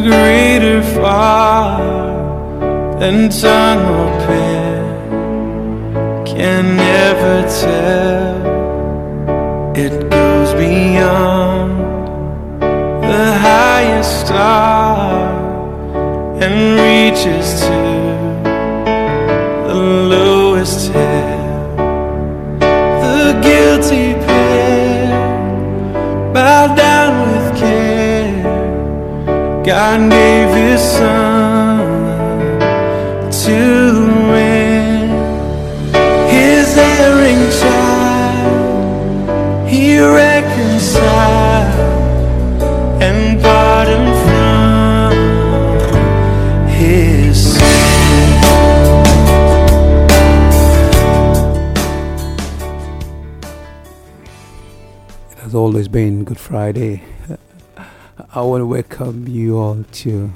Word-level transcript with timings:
greater 0.00 0.82
far 0.82 1.80
than 2.98 3.28
tongue 3.28 3.84
or 3.98 4.10
pen 4.26 4.76
can 6.26 6.76
never 6.76 7.42
tell. 7.62 8.36
It 9.76 10.10
goes 10.10 10.54
beyond 10.54 11.72
the 13.02 13.38
highest 13.38 14.26
star 14.26 15.12
and 16.42 16.80
reaches 16.80 17.65
God 29.88 30.02
gave 30.10 30.50
His 30.50 30.82
Son 30.82 31.78
to 33.44 33.60
win 34.32 35.08
His 36.28 36.66
erring 36.76 37.42
child. 37.60 38.58
He 39.68 39.84
reconciled 40.00 41.04
and 43.00 43.40
pardoned 43.40 44.14
from 44.26 45.12
His 46.66 47.36
sin. 47.54 48.32
It 55.30 55.38
has 55.44 55.54
always 55.54 55.86
been 55.86 56.24
Good 56.24 56.40
Friday. 56.40 57.02
I 58.36 58.42
want 58.42 58.60
to 58.60 58.66
welcome 58.66 59.26
you 59.26 59.56
all 59.56 59.82
to 59.82 60.30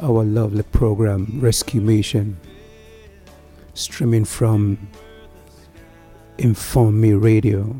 our 0.00 0.22
lovely 0.22 0.62
program, 0.62 1.40
Rescue 1.40 1.80
Mission, 1.80 2.36
streaming 3.74 4.24
from 4.24 4.78
Inform 6.38 7.00
Me 7.00 7.14
Radio. 7.14 7.74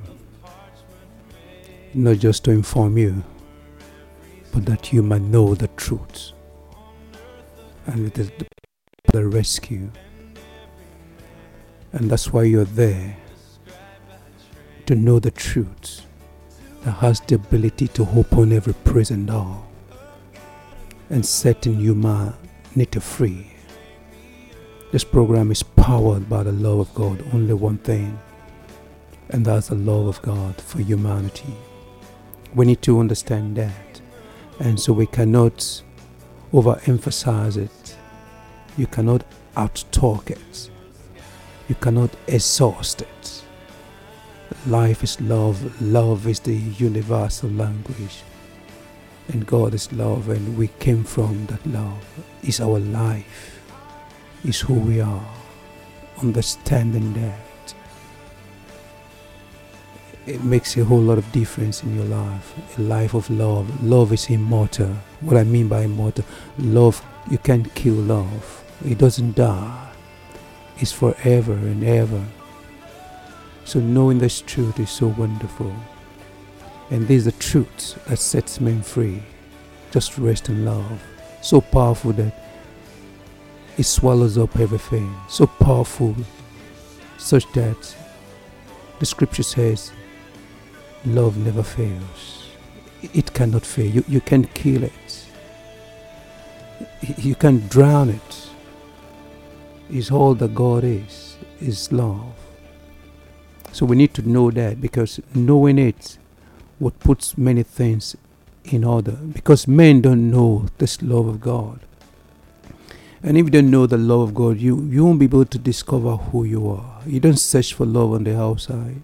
Not 1.94 2.16
just 2.16 2.42
to 2.46 2.50
inform 2.50 2.98
you, 2.98 3.22
but 4.52 4.66
that 4.66 4.92
you 4.92 5.04
might 5.04 5.22
know 5.22 5.54
the 5.54 5.68
truth. 5.68 6.32
And 7.86 8.08
it 8.08 8.18
is 8.18 8.30
the, 8.30 8.46
the 9.12 9.24
rescue. 9.24 9.88
And 11.92 12.10
that's 12.10 12.32
why 12.32 12.42
you're 12.42 12.64
there 12.64 13.18
to 14.86 14.96
know 14.96 15.20
the 15.20 15.30
truth 15.30 16.03
that 16.84 16.92
has 16.92 17.20
the 17.20 17.34
ability 17.36 17.88
to 17.88 18.06
open 18.14 18.52
every 18.52 18.74
prison 18.84 19.26
door 19.26 19.64
and 21.10 21.24
setting 21.24 21.80
humanity 21.80 23.00
free. 23.00 23.50
This 24.92 25.04
program 25.04 25.50
is 25.50 25.62
powered 25.62 26.28
by 26.28 26.42
the 26.42 26.52
love 26.52 26.80
of 26.80 26.94
God, 26.94 27.24
only 27.32 27.54
one 27.54 27.78
thing, 27.78 28.18
and 29.30 29.44
that's 29.44 29.68
the 29.68 29.74
love 29.74 30.06
of 30.06 30.22
God 30.22 30.60
for 30.60 30.80
humanity. 30.80 31.54
We 32.54 32.66
need 32.66 32.82
to 32.82 33.00
understand 33.00 33.56
that, 33.56 34.00
and 34.60 34.78
so 34.78 34.92
we 34.92 35.06
cannot 35.06 35.82
overemphasize 36.52 37.56
it. 37.56 37.96
You 38.76 38.86
cannot 38.86 39.24
outtalk 39.56 40.30
it. 40.30 40.70
You 41.68 41.74
cannot 41.76 42.10
exhaust 42.26 43.02
it. 43.02 43.43
Life 44.66 45.04
is 45.04 45.20
love. 45.20 45.82
Love 45.82 46.26
is 46.26 46.40
the 46.40 46.54
universal 46.54 47.50
language. 47.50 48.22
And 49.28 49.46
God 49.46 49.74
is 49.74 49.92
love, 49.92 50.28
and 50.28 50.56
we 50.56 50.68
came 50.78 51.04
from 51.04 51.46
that 51.46 51.66
love. 51.66 52.02
Is 52.42 52.60
our 52.60 52.78
life, 52.78 53.60
is 54.44 54.60
who 54.60 54.74
we 54.74 55.00
are. 55.00 55.26
Understanding 56.22 57.12
that, 57.14 57.74
it 60.26 60.42
makes 60.42 60.76
a 60.76 60.84
whole 60.84 61.00
lot 61.00 61.18
of 61.18 61.30
difference 61.32 61.82
in 61.82 61.94
your 61.96 62.06
life. 62.06 62.78
A 62.78 62.80
life 62.80 63.14
of 63.14 63.28
love. 63.28 63.82
Love 63.82 64.12
is 64.12 64.30
immortal. 64.30 64.96
What 65.20 65.36
I 65.36 65.44
mean 65.44 65.68
by 65.68 65.82
immortal, 65.82 66.24
love, 66.58 67.02
you 67.30 67.38
can't 67.38 67.74
kill 67.74 67.94
love, 67.94 68.64
it 68.84 68.98
doesn't 68.98 69.36
die, 69.36 69.90
it's 70.78 70.92
forever 70.92 71.52
and 71.52 71.84
ever. 71.84 72.24
So 73.64 73.80
knowing 73.80 74.18
this 74.18 74.40
truth 74.40 74.78
is 74.78 74.90
so 74.90 75.08
wonderful. 75.08 75.74
And 76.90 77.08
this 77.08 77.18
is 77.18 77.24
the 77.24 77.32
truth 77.32 77.98
that 78.06 78.18
sets 78.18 78.60
men 78.60 78.82
free. 78.82 79.22
Just 79.90 80.18
rest 80.18 80.48
in 80.48 80.64
love. 80.64 81.02
So 81.42 81.60
powerful 81.60 82.12
that 82.12 82.34
it 83.76 83.84
swallows 83.84 84.38
up 84.38 84.58
everything. 84.58 85.14
So 85.28 85.46
powerful 85.46 86.14
such 87.18 87.50
that 87.52 87.96
the 88.98 89.06
scripture 89.06 89.42
says 89.42 89.92
love 91.06 91.36
never 91.38 91.62
fails. 91.62 92.48
It 93.02 93.32
cannot 93.34 93.64
fail. 93.64 93.86
You, 93.86 94.04
you 94.08 94.20
can't 94.20 94.52
kill 94.54 94.84
it. 94.84 95.26
You 97.18 97.34
can't 97.34 97.68
drown 97.68 98.10
it. 98.10 98.48
It's 99.90 100.10
all 100.10 100.34
that 100.36 100.54
God 100.54 100.84
is, 100.84 101.36
is 101.60 101.92
love. 101.92 102.33
So 103.74 103.84
we 103.84 103.96
need 103.96 104.14
to 104.14 104.22
know 104.22 104.52
that 104.52 104.80
because 104.80 105.18
knowing 105.34 105.80
it 105.80 106.16
what 106.78 106.96
puts 107.00 107.36
many 107.36 107.64
things 107.64 108.16
in 108.62 108.84
order. 108.84 109.12
Because 109.12 109.66
men 109.66 110.00
don't 110.00 110.30
know 110.30 110.66
this 110.78 111.02
love 111.02 111.26
of 111.26 111.40
God. 111.40 111.80
And 113.20 113.36
if 113.36 113.46
you 113.46 113.50
don't 113.50 113.72
know 113.72 113.86
the 113.86 113.98
love 113.98 114.20
of 114.20 114.34
God, 114.34 114.58
you, 114.58 114.80
you 114.84 115.04
won't 115.04 115.18
be 115.18 115.24
able 115.24 115.44
to 115.46 115.58
discover 115.58 116.14
who 116.16 116.44
you 116.44 116.70
are. 116.70 117.00
You 117.04 117.18
don't 117.18 117.36
search 117.36 117.74
for 117.74 117.84
love 117.84 118.12
on 118.12 118.22
the 118.22 118.38
outside. 118.38 119.02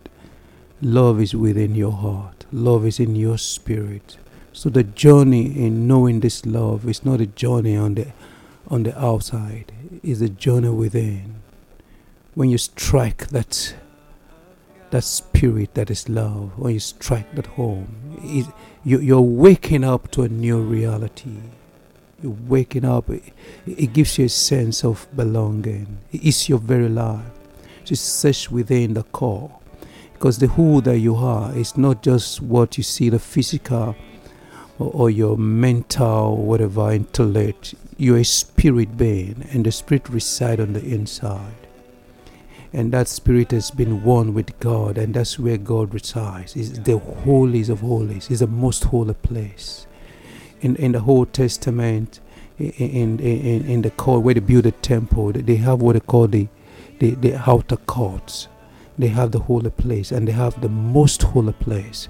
Love 0.81 1.21
is 1.21 1.35
within 1.35 1.75
your 1.75 1.93
heart. 1.93 2.47
Love 2.53 2.87
is 2.87 3.01
in 3.01 3.17
your 3.17 3.39
spirit. 3.39 4.19
So 4.53 4.71
the 4.71 4.85
journey 4.85 5.47
in 5.47 5.89
knowing 5.89 6.21
this 6.21 6.47
love 6.47 6.89
is 6.89 7.05
not 7.05 7.21
a 7.21 7.27
journey 7.27 7.77
on 7.77 7.97
the 7.97 8.13
on 8.69 8.85
the 8.85 8.97
outside. 8.97 9.73
It's 10.05 10.21
a 10.21 10.29
journey 10.29 10.69
within. 10.69 11.43
When 12.35 12.51
you 12.51 12.59
strike 12.59 13.31
that 13.31 13.75
that 14.91 15.05
spirit 15.05 15.75
that 15.75 15.91
is 15.91 16.09
love, 16.09 16.59
when 16.59 16.75
you 16.75 16.81
strike 16.81 17.35
that 17.35 17.47
home, 17.47 18.19
it, 18.23 18.47
you, 18.85 18.99
you're 18.99 19.21
waking 19.21 19.85
up 19.85 20.11
to 20.13 20.23
a 20.23 20.29
new 20.29 20.61
reality. 20.61 21.37
You're 22.23 22.37
waking 22.47 22.85
up. 22.85 23.09
It, 23.09 23.33
it 23.67 23.93
gives 23.93 24.19
you 24.19 24.27
a 24.27 24.29
sense 24.29 24.85
of 24.85 25.07
belonging. 25.15 25.99
It's 26.13 26.49
your 26.49 26.59
very 26.59 26.89
life. 26.89 27.25
Just 27.85 28.21
search 28.21 28.51
within 28.51 28.95
the 28.95 29.05
core. 29.05 29.57
Because 30.13 30.39
the 30.39 30.49
who 30.49 30.81
that 30.83 30.99
you 30.99 31.17
are 31.17 31.55
is 31.57 31.77
not 31.79 32.03
just 32.03 32.43
what 32.43 32.77
you 32.77 32.83
see, 32.83 33.09
the 33.09 33.19
physical 33.19 33.97
or, 34.79 34.91
or 34.93 35.11
your 35.11 35.39
mental, 35.39 36.37
whatever, 36.37 36.93
intellect. 36.93 37.75
You're 37.97 38.19
a 38.19 38.25
spirit 38.25 38.97
being, 38.97 39.47
and 39.53 39.65
the 39.65 39.73
spirit 39.73 40.09
resides 40.09 40.61
on 40.61 40.73
the 40.73 40.85
inside 40.85 41.55
and 42.73 42.93
that 42.93 43.09
spirit 43.09 43.51
has 43.51 43.71
been 43.71 44.05
one 44.05 44.33
with 44.33 44.59
God, 44.61 44.97
and 44.97 45.15
that's 45.15 45.39
where 45.39 45.57
God 45.57 45.93
resides. 45.93 46.57
Is 46.57 46.73
the 46.83 46.99
holies 46.99 47.69
of 47.69 47.81
holies. 47.81 48.31
Is 48.31 48.41
the 48.41 48.47
most 48.47 48.85
holy 48.85 49.15
place. 49.15 49.87
In 50.61 50.77
in 50.77 50.93
the 50.93 51.01
Old 51.01 51.33
Testament, 51.33 52.21
in 52.59 53.19
in 53.19 53.67
in 53.67 53.83
the 53.83 53.91
court 53.91 54.23
where 54.23 54.35
they 54.35 54.41
build 54.41 54.65
the 54.65 54.73
temple, 54.73 55.33
they 55.33 55.57
have 55.57 55.83
what 55.83 55.95
they 55.95 56.01
call 56.01 56.29
the 56.29 56.49
the, 57.01 57.15
the 57.17 57.51
outer 57.51 57.77
courts. 57.77 58.49
They 58.99 59.09
have 59.09 59.33
the 59.33 59.41
holy 59.41 59.71
place, 59.71 60.13
and 60.13 60.29
they 60.29 60.33
have 60.33 60.61
the 60.61 60.69
most 60.69 61.23
holy 61.23 61.55
place. 61.55 62.09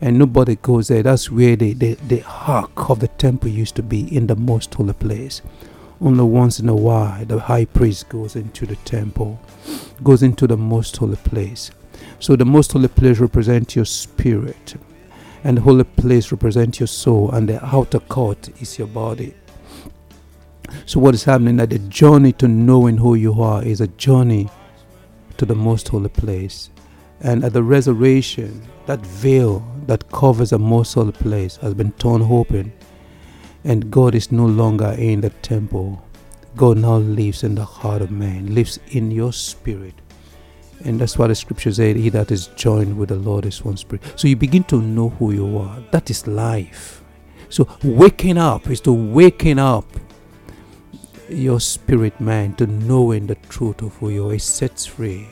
And 0.00 0.18
nobody 0.18 0.56
goes 0.56 0.88
there. 0.88 1.02
That's 1.02 1.30
where 1.30 1.54
the, 1.54 1.74
the, 1.74 1.94
the 1.94 2.24
ark 2.26 2.90
of 2.90 2.98
the 2.98 3.08
temple 3.08 3.50
used 3.50 3.76
to 3.76 3.82
be 3.82 4.16
in 4.16 4.26
the 4.26 4.34
most 4.34 4.74
holy 4.74 4.94
place. 4.94 5.42
Only 6.02 6.24
once 6.24 6.58
in 6.58 6.68
a 6.68 6.74
while, 6.74 7.24
the 7.24 7.38
high 7.38 7.64
priest 7.64 8.08
goes 8.08 8.34
into 8.34 8.66
the 8.66 8.74
temple, 8.74 9.40
goes 10.02 10.24
into 10.24 10.48
the 10.48 10.56
most 10.56 10.96
holy 10.96 11.14
place. 11.14 11.70
So 12.18 12.34
the 12.34 12.44
most 12.44 12.72
holy 12.72 12.88
place 12.88 13.20
represents 13.20 13.76
your 13.76 13.84
spirit, 13.84 14.74
and 15.44 15.58
the 15.58 15.60
holy 15.60 15.84
place 15.84 16.32
represents 16.32 16.80
your 16.80 16.88
soul, 16.88 17.30
and 17.30 17.48
the 17.48 17.64
outer 17.64 18.00
court 18.00 18.48
is 18.60 18.78
your 18.78 18.88
body. 18.88 19.34
So 20.86 20.98
what 20.98 21.14
is 21.14 21.22
happening 21.22 21.58
that 21.58 21.70
the 21.70 21.78
journey 21.78 22.32
to 22.32 22.48
knowing 22.48 22.96
who 22.96 23.14
you 23.14 23.40
are 23.40 23.62
is 23.62 23.80
a 23.80 23.86
journey 23.86 24.50
to 25.36 25.46
the 25.46 25.54
most 25.54 25.88
holy 25.88 26.08
place. 26.08 26.70
And 27.20 27.44
at 27.44 27.52
the 27.52 27.62
resurrection, 27.62 28.62
that 28.86 28.98
veil 29.06 29.64
that 29.86 30.10
covers 30.10 30.50
the 30.50 30.58
most 30.58 30.94
holy 30.94 31.12
place 31.12 31.56
has 31.58 31.74
been 31.74 31.92
torn 31.92 32.22
open 32.22 32.72
and 33.64 33.90
God 33.90 34.14
is 34.14 34.32
no 34.32 34.46
longer 34.46 34.94
in 34.98 35.20
the 35.20 35.30
temple. 35.30 36.02
God 36.56 36.78
now 36.78 36.96
lives 36.96 37.44
in 37.44 37.54
the 37.54 37.64
heart 37.64 38.02
of 38.02 38.10
man, 38.10 38.54
lives 38.54 38.78
in 38.88 39.10
your 39.10 39.32
spirit. 39.32 39.94
And 40.84 41.00
that's 41.00 41.16
why 41.16 41.28
the 41.28 41.34
scripture 41.34 41.72
said, 41.72 41.96
He 41.96 42.08
that 42.10 42.30
is 42.30 42.48
joined 42.48 42.98
with 42.98 43.10
the 43.10 43.16
Lord 43.16 43.46
is 43.46 43.64
one 43.64 43.76
spirit. 43.76 44.02
So 44.16 44.26
you 44.28 44.36
begin 44.36 44.64
to 44.64 44.80
know 44.80 45.10
who 45.10 45.32
you 45.32 45.58
are. 45.58 45.82
That 45.92 46.10
is 46.10 46.26
life. 46.26 47.02
So 47.48 47.68
waking 47.84 48.38
up 48.38 48.68
is 48.68 48.80
to 48.82 48.92
waking 48.92 49.58
up 49.58 49.86
your 51.28 51.60
spirit 51.60 52.20
man 52.20 52.54
to 52.56 52.66
knowing 52.66 53.26
the 53.26 53.36
truth 53.36 53.82
of 53.82 53.94
who 53.96 54.10
you 54.10 54.28
are. 54.28 54.34
It 54.34 54.42
sets 54.42 54.86
free. 54.86 55.28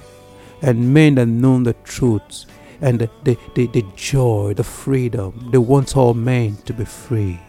And 0.62 0.94
men 0.94 1.16
that 1.16 1.26
know 1.26 1.62
the 1.62 1.72
truth 1.84 2.46
and 2.80 2.98
the, 2.98 3.10
the, 3.24 3.36
the, 3.54 3.66
the 3.66 3.84
joy, 3.96 4.54
the 4.54 4.64
freedom, 4.64 5.48
they 5.50 5.58
want 5.58 5.96
all 5.96 6.14
men 6.14 6.56
to 6.64 6.72
be 6.72 6.84
freed. 6.84 7.40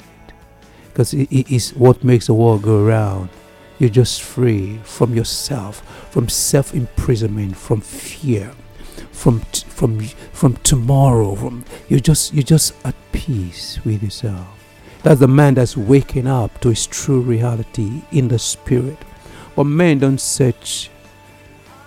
Because 0.91 1.13
it, 1.13 1.31
it 1.31 1.51
is 1.51 1.71
what 1.71 2.03
makes 2.03 2.27
the 2.27 2.33
world 2.33 2.63
go 2.63 2.83
round. 2.83 3.29
You're 3.79 3.89
just 3.89 4.21
free 4.21 4.79
from 4.83 5.15
yourself, 5.15 5.79
from 6.11 6.29
self 6.29 6.73
imprisonment, 6.75 7.57
from 7.57 7.81
fear, 7.81 8.51
from 9.11 9.41
t- 9.51 9.65
from 9.67 9.99
from 10.33 10.57
tomorrow. 10.57 11.35
From 11.35 11.65
you're 11.89 11.99
just 11.99 12.33
you're 12.33 12.43
just 12.43 12.73
at 12.85 12.95
peace 13.11 13.79
with 13.83 14.03
yourself. 14.03 14.47
That's 15.03 15.19
the 15.19 15.27
man 15.27 15.55
that's 15.55 15.75
waking 15.75 16.27
up 16.27 16.61
to 16.61 16.69
his 16.69 16.85
true 16.85 17.21
reality 17.21 18.03
in 18.11 18.27
the 18.27 18.37
spirit. 18.37 18.97
But 19.55 19.63
men 19.63 19.99
don't 19.99 20.21
search 20.21 20.91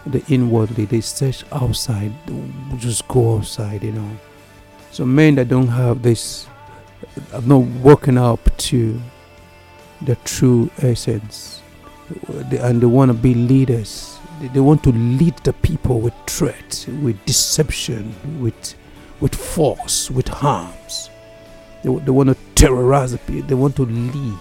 the 0.06 0.22
inwardly, 0.28 0.84
they 0.84 1.00
search 1.00 1.44
outside, 1.52 2.12
just 2.76 3.06
go 3.08 3.36
outside, 3.36 3.82
you 3.82 3.92
know. 3.92 4.10
So 4.90 5.06
men 5.06 5.36
that 5.36 5.48
don't 5.48 5.68
have 5.68 6.02
this 6.02 6.46
have 7.32 7.46
not 7.46 7.62
woken 7.82 8.18
up 8.18 8.56
to 8.58 9.00
the 10.02 10.16
true 10.16 10.70
essence 10.78 11.62
and 12.30 12.80
they 12.80 12.86
want 12.86 13.10
to 13.10 13.14
be 13.14 13.34
leaders. 13.34 14.18
They 14.40 14.60
want 14.60 14.82
to 14.84 14.92
lead 14.92 15.36
the 15.38 15.52
people 15.52 16.00
with 16.00 16.14
threat, 16.26 16.86
with 17.02 17.24
deception, 17.24 18.14
with 18.40 18.74
with 19.20 19.34
force, 19.34 20.10
with 20.10 20.28
harms. 20.28 21.08
They, 21.82 21.94
they 21.94 22.10
want 22.10 22.30
to 22.30 22.36
terrorize 22.54 23.12
the 23.12 23.18
people. 23.18 23.48
They 23.48 23.54
want 23.54 23.76
to 23.76 23.86
lead. 23.86 24.38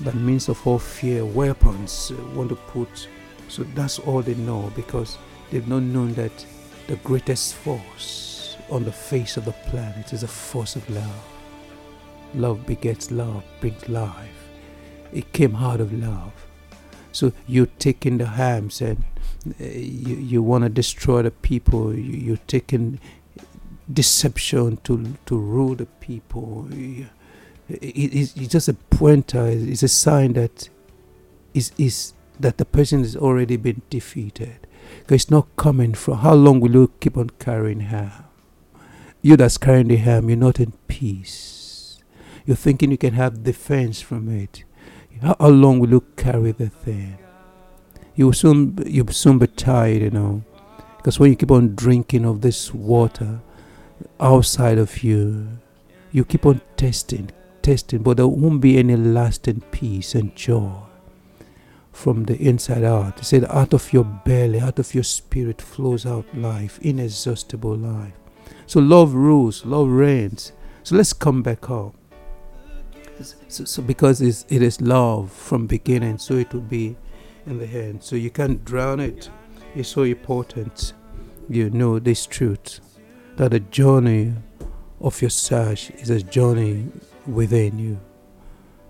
By 0.00 0.12
means 0.12 0.48
of 0.48 0.66
all 0.66 0.78
fear, 0.78 1.24
weapons, 1.24 2.10
uh, 2.10 2.22
want 2.34 2.50
to 2.50 2.56
put. 2.56 3.08
So 3.48 3.62
that's 3.74 4.00
all 4.00 4.22
they 4.22 4.34
know 4.34 4.72
because 4.74 5.16
they've 5.50 5.66
not 5.68 5.82
known 5.82 6.14
that 6.14 6.32
the 6.88 6.96
greatest 6.96 7.54
force 7.54 8.33
on 8.74 8.84
the 8.84 8.92
face 8.92 9.36
of 9.36 9.44
the 9.44 9.52
planet 9.70 10.12
is 10.12 10.24
a 10.24 10.28
force 10.28 10.74
of 10.74 10.88
love. 10.90 11.24
Love 12.34 12.66
begets 12.66 13.12
love, 13.12 13.44
brings 13.60 13.88
life. 13.88 14.48
It 15.12 15.32
came 15.32 15.54
out 15.54 15.80
of 15.80 15.92
love. 15.92 16.32
So 17.12 17.32
you're 17.46 17.74
taking 17.78 18.18
the 18.18 18.26
hams 18.26 18.80
and 18.80 19.04
uh, 19.60 19.64
you, 19.64 20.16
you 20.16 20.42
want 20.42 20.64
to 20.64 20.68
destroy 20.68 21.22
the 21.22 21.30
people. 21.30 21.94
You, 21.94 22.02
you're 22.02 22.46
taking 22.48 22.98
deception 23.92 24.78
to 24.78 25.14
to 25.26 25.38
rule 25.38 25.76
the 25.76 25.86
people. 25.86 26.66
It, 26.72 27.06
it, 27.68 28.32
it's 28.36 28.52
just 28.52 28.68
a 28.68 28.74
pointer. 28.74 29.46
It's 29.46 29.84
a 29.84 29.88
sign 29.88 30.32
that 30.32 30.68
is 31.52 31.70
is 31.78 32.14
that 32.40 32.58
the 32.58 32.64
person 32.64 33.00
has 33.00 33.14
already 33.14 33.56
been 33.56 33.82
defeated. 33.88 34.66
Because 34.98 35.22
it's 35.22 35.30
not 35.30 35.46
coming 35.56 35.94
from 35.94 36.18
how 36.18 36.34
long 36.34 36.58
will 36.58 36.72
you 36.72 36.90
keep 36.98 37.16
on 37.16 37.30
carrying 37.38 37.80
ham? 37.80 38.24
You 39.24 39.38
that's 39.38 39.56
carrying 39.56 39.88
the 39.88 39.96
ham, 39.96 40.28
you're 40.28 40.36
not 40.36 40.60
in 40.60 40.72
peace. 40.86 41.98
You're 42.44 42.58
thinking 42.58 42.90
you 42.90 42.98
can 42.98 43.14
have 43.14 43.42
defense 43.42 44.02
from 44.02 44.28
it. 44.28 44.64
How, 45.22 45.48
long 45.48 45.78
will 45.78 45.88
you 45.88 46.04
carry 46.14 46.52
the 46.52 46.68
thing? 46.68 47.16
You 48.14 48.26
will 48.26 48.34
soon 48.34 48.76
you'll 48.84 49.08
soon 49.08 49.38
be 49.38 49.46
tired, 49.46 50.02
you 50.02 50.10
know. 50.10 50.44
Because 50.98 51.18
when 51.18 51.30
you 51.30 51.36
keep 51.36 51.50
on 51.50 51.74
drinking 51.74 52.26
of 52.26 52.42
this 52.42 52.74
water 52.74 53.40
outside 54.20 54.76
of 54.76 55.02
you, 55.02 55.48
you 56.12 56.26
keep 56.26 56.44
on 56.44 56.60
testing, 56.76 57.30
testing, 57.62 58.02
but 58.02 58.18
there 58.18 58.28
won't 58.28 58.60
be 58.60 58.76
any 58.76 58.94
lasting 58.94 59.62
peace 59.70 60.14
and 60.14 60.36
joy 60.36 60.82
from 61.92 62.24
the 62.24 62.36
inside 62.36 62.84
out. 62.84 63.20
He 63.20 63.24
said, 63.24 63.46
out 63.46 63.72
of 63.72 63.90
your 63.90 64.04
belly, 64.04 64.60
out 64.60 64.78
of 64.78 64.94
your 64.94 65.04
spirit 65.04 65.62
flows 65.62 66.04
out 66.04 66.26
life, 66.36 66.78
inexhaustible 66.82 67.74
life. 67.74 68.12
So 68.66 68.80
love 68.80 69.14
rules, 69.14 69.64
love 69.64 69.88
reigns. 69.88 70.52
So 70.82 70.96
let's 70.96 71.12
come 71.12 71.42
back 71.42 71.64
home. 71.64 71.94
So, 73.48 73.64
so 73.64 73.82
because 73.82 74.20
it's, 74.20 74.44
it 74.48 74.62
is 74.62 74.80
love 74.80 75.30
from 75.30 75.66
beginning, 75.66 76.18
so 76.18 76.34
it 76.34 76.52
will 76.52 76.60
be 76.60 76.96
in 77.46 77.58
the 77.58 77.66
end. 77.66 78.02
So 78.02 78.16
you 78.16 78.30
can't 78.30 78.64
drown 78.64 79.00
it. 79.00 79.30
It's 79.74 79.88
so 79.88 80.02
important. 80.02 80.92
You 81.48 81.70
know 81.70 81.98
this 81.98 82.26
truth 82.26 82.80
that 83.36 83.50
the 83.50 83.60
journey 83.60 84.34
of 85.00 85.20
your 85.20 85.30
search 85.30 85.90
is 85.90 86.10
a 86.10 86.22
journey 86.22 86.88
within 87.26 87.78
you, 87.78 88.00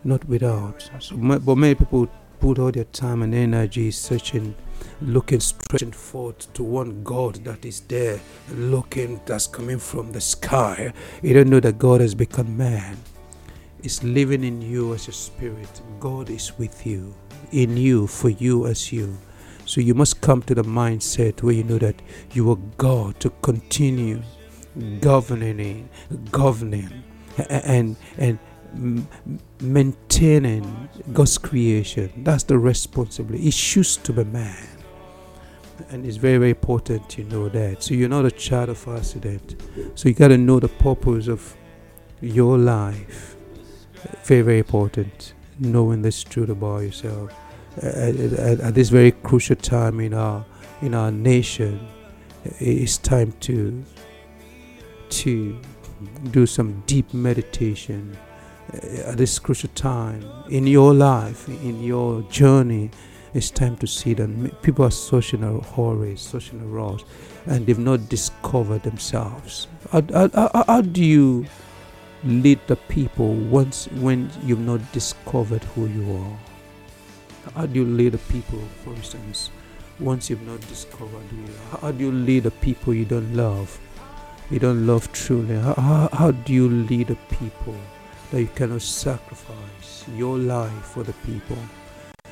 not 0.05 0.25
without. 0.27 0.89
So, 1.01 1.17
but 1.17 1.57
many 1.57 1.75
people 1.75 2.09
put 2.41 2.59
all 2.59 2.71
their 2.71 2.85
time 2.85 3.23
and 3.23 3.35
energy 3.35 3.91
searching, 3.91 4.55
looking, 5.01 5.41
stretching 5.41 5.93
forth 5.93 6.53
to 6.55 6.63
one 6.63 7.03
God 7.03 7.37
that 7.45 7.65
is 7.65 7.81
there, 7.81 8.21
looking, 8.53 9.21
that's 9.27 9.47
coming 9.47 9.79
from 9.79 10.13
the 10.13 10.21
sky. 10.21 10.93
You 11.23 11.35
don't 11.35 11.51
know 11.51 11.61
that 11.61 11.79
God 11.79 12.01
has 12.01 12.15
become 12.15 12.57
man 12.57 12.97
is 13.85 14.03
living 14.03 14.43
in 14.43 14.63
you 14.63 14.95
as 14.95 15.09
a 15.09 15.13
spirit. 15.13 15.83
God 16.01 16.31
is 16.31 16.59
with 16.59 16.87
you, 16.87 17.15
in 17.53 17.77
you, 17.77 18.07
for 18.07 18.31
you 18.31 18.67
as 18.67 18.91
you. 18.91 19.17
So 19.67 19.81
you 19.81 19.95
must 19.95 20.21
come 20.21 20.43
to 20.43 20.55
the 20.55 20.65
mindset 20.65 21.43
where 21.43 21.55
you 21.55 21.65
know 21.65 21.79
that 21.79 22.01
you 22.33 22.51
are 22.51 22.59
God 22.79 23.21
to 23.21 23.31
continue 23.43 24.23
governing, 25.01 25.89
governing, 26.31 27.05
and 27.49 27.97
and 28.19 28.39
maintaining 29.61 30.89
God's 31.13 31.39
creation. 31.39 32.11
That's 32.25 32.43
the 32.43 32.59
responsibility. 32.59 33.49
It 33.49 33.55
should 33.55 33.85
to 34.05 34.13
be 34.13 34.25
man. 34.25 34.74
And 35.91 36.07
it's 36.07 36.17
very, 36.17 36.39
very 36.39 36.51
important 36.51 37.19
you 37.19 37.25
know 37.25 37.49
that. 37.49 37.83
So 37.83 37.95
you're 37.95 38.09
not 38.09 38.25
a 38.25 38.31
child 38.31 38.69
of 38.69 38.89
accident. 38.89 39.57
So 39.95 40.09
you 40.09 40.15
got 40.15 40.29
to 40.29 40.39
know 40.39 40.61
the 40.61 40.69
purpose 40.69 41.29
of 41.29 41.57
your 42.21 42.57
life 42.57 43.35
very 44.25 44.43
very 44.43 44.59
important 44.59 45.35
knowing 45.59 46.03
this 46.03 46.23
truth 46.23 46.49
about 46.49 46.79
yourself 46.79 47.33
at, 47.79 48.17
at, 48.17 48.61
at, 48.61 48.75
this 48.75 48.89
very 48.89 49.13
crucial 49.13 49.57
time 49.57 50.01
in 50.01 50.15
our 50.15 50.45
in 50.83 50.95
our 50.95 51.11
nation 51.11 51.87
it's 52.59 52.99
time 52.99 53.33
to 53.41 53.83
to 55.09 55.59
do 56.31 56.47
some 56.47 56.83
deep 56.87 57.13
meditation 57.15 58.17
eh, 58.73 59.03
at 59.07 59.17
this 59.17 59.39
crucial 59.39 59.71
time 59.75 60.25
in 60.51 60.67
your 60.67 60.93
life 60.93 61.49
in 61.49 61.83
your 61.83 62.23
journey 62.23 62.91
it's 63.35 63.51
time 63.51 63.77
to 63.77 63.87
see 63.87 64.15
that 64.15 64.63
people 64.63 64.85
are 64.85 65.61
hurry 65.77 66.17
searching 66.17 66.61
a 66.61 66.65
rush 66.65 67.05
and 67.47 67.67
they've 67.67 67.79
not 67.79 68.09
discovered 68.09 68.83
themselves 68.83 69.67
how, 69.91 70.29
how, 70.35 70.65
how 70.67 70.81
do 70.81 71.05
you 71.05 71.47
lead 72.25 72.59
the 72.67 72.77
people 72.77 73.35
once 73.35 73.87
when 74.01 74.31
you've 74.45 74.61
not 74.61 74.81
discovered 74.93 75.63
who 75.63 75.87
you 75.87 76.17
are? 76.17 76.39
How 77.55 77.67
do 77.67 77.81
you 77.81 77.85
lead 77.85 78.13
the 78.13 78.19
people, 78.33 78.61
for 78.83 78.95
instance, 78.95 79.51
once 80.01 80.31
you've 80.31 80.47
not 80.47 80.61
discovered 80.63 81.23
who 81.31 81.37
you 81.37 81.53
are? 81.73 81.79
How 81.79 81.93
do 81.93 82.05
you 82.05 82.13
lead 82.13 82.45
the 82.45 82.51
people 82.51 82.95
you 82.95 83.05
don't 83.05 83.35
love? 83.35 83.79
You 84.51 84.59
don't 84.59 84.87
love 84.87 85.13
truly. 85.13 85.57
How, 85.57 85.75
how, 85.75 86.09
how 86.13 86.31
do 86.31 86.53
you 86.53 86.69
lead 86.69 87.09
the 87.09 87.17
people 87.39 87.77
that 88.31 88.41
you 88.41 88.49
cannot 88.55 88.83
sacrifice 88.83 90.05
your 90.17 90.39
life 90.39 90.85
for 90.87 91.03
the 91.03 91.13
people? 91.25 91.59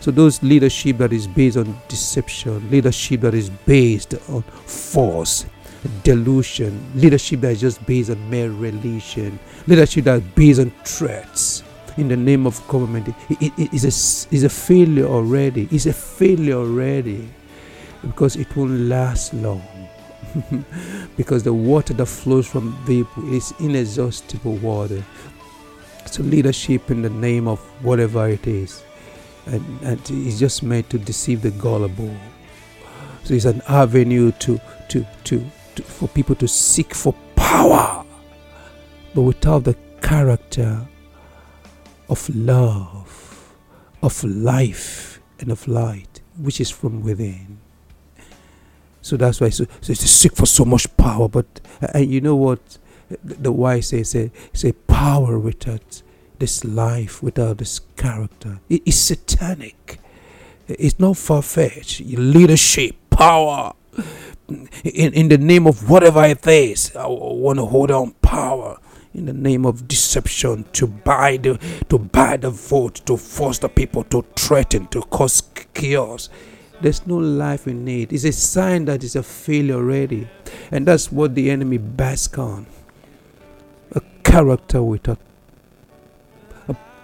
So 0.03 0.11
those 0.11 0.43
leadership 0.43 0.99
that 0.99 1.13
is 1.13 1.29
based 1.29 1.57
on 1.57 1.81
deception, 1.87 2.69
leadership 2.73 3.21
that 3.21 3.35
is 3.35 3.51
based 3.51 4.15
on 4.29 4.43
force, 4.43 5.47
delusion, 6.03 6.85
leadership 6.97 7.41
that 7.43 7.53
is 7.53 7.61
just 7.61 7.87
based 7.87 8.11
on 8.11 8.29
mere 8.29 8.51
religion, 8.51 9.39
leadership 9.69 10.07
that 10.07 10.21
is 10.21 10.29
based 10.35 10.59
on 10.59 10.73
threats 10.85 11.63
in 11.99 12.09
the 12.09 12.17
name 12.17 12.49
of 12.49 12.67
government 12.67 13.15
it, 13.29 13.53
it 13.57 13.73
is 13.73 13.85
a, 13.85 14.35
is 14.35 14.43
a 14.43 14.49
failure 14.49 15.07
already. 15.07 15.69
It's 15.71 15.87
a 15.87 15.93
failure 15.93 16.57
already 16.57 17.29
because 18.05 18.35
it 18.35 18.57
won't 18.57 18.73
last 18.73 19.33
long. 19.35 19.63
because 21.17 21.45
the 21.45 21.55
water 21.55 21.95
that 21.95 22.07
flows 22.07 22.49
from 22.49 22.73
vapor 22.87 23.25
is 23.33 23.55
inexhaustible 23.61 24.57
water. 24.57 25.05
So 26.07 26.25
leadership 26.25 26.91
in 26.91 27.03
the 27.03 27.11
name 27.11 27.47
of 27.47 27.61
whatever 27.85 28.29
it 28.29 28.49
is, 28.49 28.83
and, 29.47 29.81
and 29.83 30.01
it's 30.11 30.39
just 30.39 30.63
meant 30.63 30.91
to 30.91 30.99
deceive 30.99 31.43
the 31.43 31.51
gullible. 31.51 32.15
So 33.25 33.35
it's 33.35 33.45
an 33.45 33.63
avenue 33.69 34.33
to 34.41 34.61
to 34.89 35.07
to 35.25 35.45
to, 35.75 35.83
for 35.83 36.09
people 36.09 36.35
to 36.37 36.49
seek 36.49 36.95
for 36.95 37.15
power, 37.37 38.05
but 39.15 39.23
without 39.23 39.65
the 39.65 39.77
character 40.01 40.87
of 42.09 42.29
love, 42.35 43.55
of 44.03 44.23
life, 44.25 45.21
and 45.41 45.51
of 45.51 45.67
light, 45.67 46.21
which 46.37 46.61
is 46.61 46.71
from 46.71 47.03
within. 47.03 47.59
So 49.01 49.17
that's 49.17 49.41
why 49.41 49.49
so, 49.51 49.65
so 49.81 49.93
it's 49.93 50.01
seek 50.01 50.37
for 50.37 50.47
so 50.47 50.65
much 50.65 50.97
power. 50.97 51.29
But 51.29 51.61
and 51.95 52.11
you 52.11 52.21
know 52.21 52.37
what? 52.37 52.79
the, 53.23 53.35
the 53.35 53.53
wise 53.53 53.89
say, 53.89 54.03
say, 54.03 54.31
say, 54.53 54.73
power 54.73 55.39
without 55.39 56.03
this 56.43 56.65
life, 56.65 57.23
without 57.23 57.59
this 57.59 57.79
character, 57.97 58.59
it 58.69 58.83
is 58.85 59.01
satanic. 59.01 60.01
It's 60.67 60.99
not 60.99 61.17
far 61.17 61.41
fetched. 61.41 62.01
Leadership, 62.01 62.97
power. 63.11 63.75
In, 64.83 65.15
in 65.15 65.29
the 65.29 65.39
name 65.39 65.69
of 65.69 65.89
whatever 65.89 66.25
it 66.25 66.45
is, 66.49 66.97
I 66.97 67.07
want 67.07 67.61
to 67.61 67.65
hold 67.65 67.93
on 67.93 68.11
power 68.23 68.77
in 69.15 69.27
the 69.27 69.33
name 69.33 69.65
of 69.65 69.87
deception 69.87 70.65
to 70.73 70.89
buy 70.89 71.37
the 71.37 71.61
to 71.89 71.99
buy 71.99 72.37
the 72.37 72.51
vote 72.51 72.97
to 73.07 73.17
force 73.17 73.59
the 73.59 73.69
people 73.69 74.03
to 74.05 74.25
threaten 74.37 74.87
to 74.87 75.03
cause 75.03 75.43
chaos 75.75 76.31
there's 76.81 77.07
no 77.07 77.19
life 77.19 77.67
in 77.67 77.87
it 77.87 78.11
it's 78.11 78.25
a 78.25 78.33
sign 78.33 78.87
that 78.87 79.05
it's 79.05 79.15
a 79.15 79.23
failure 79.23 79.75
already 79.75 80.27
and 80.71 80.87
that's 80.87 81.13
what 81.13 81.35
the 81.35 81.51
enemy 81.51 81.77
basks 81.77 82.39
on 82.39 82.65
a 83.95 84.01
character 84.25 84.83
without 84.83 85.19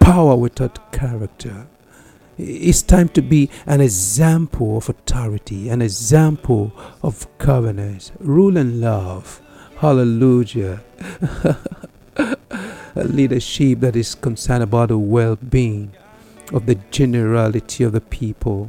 power 0.09 0.35
without 0.35 0.91
character. 0.91 1.67
It's 2.35 2.81
time 2.81 3.09
to 3.09 3.21
be 3.21 3.47
an 3.67 3.79
example 3.79 4.77
of 4.77 4.89
authority 4.89 5.69
an 5.69 5.83
example 5.83 6.73
of 7.03 7.27
covenants 7.37 8.11
rule 8.19 8.57
and 8.57 8.81
love. 8.81 9.39
Hallelujah. 9.77 10.81
A 12.95 13.03
leadership 13.03 13.81
that 13.81 13.95
is 13.95 14.15
concerned 14.15 14.63
about 14.63 14.89
the 14.89 14.97
well 14.97 15.35
being 15.35 15.91
of 16.51 16.65
the 16.65 16.75
generality 16.89 17.83
of 17.83 17.91
the 17.91 18.01
people. 18.01 18.67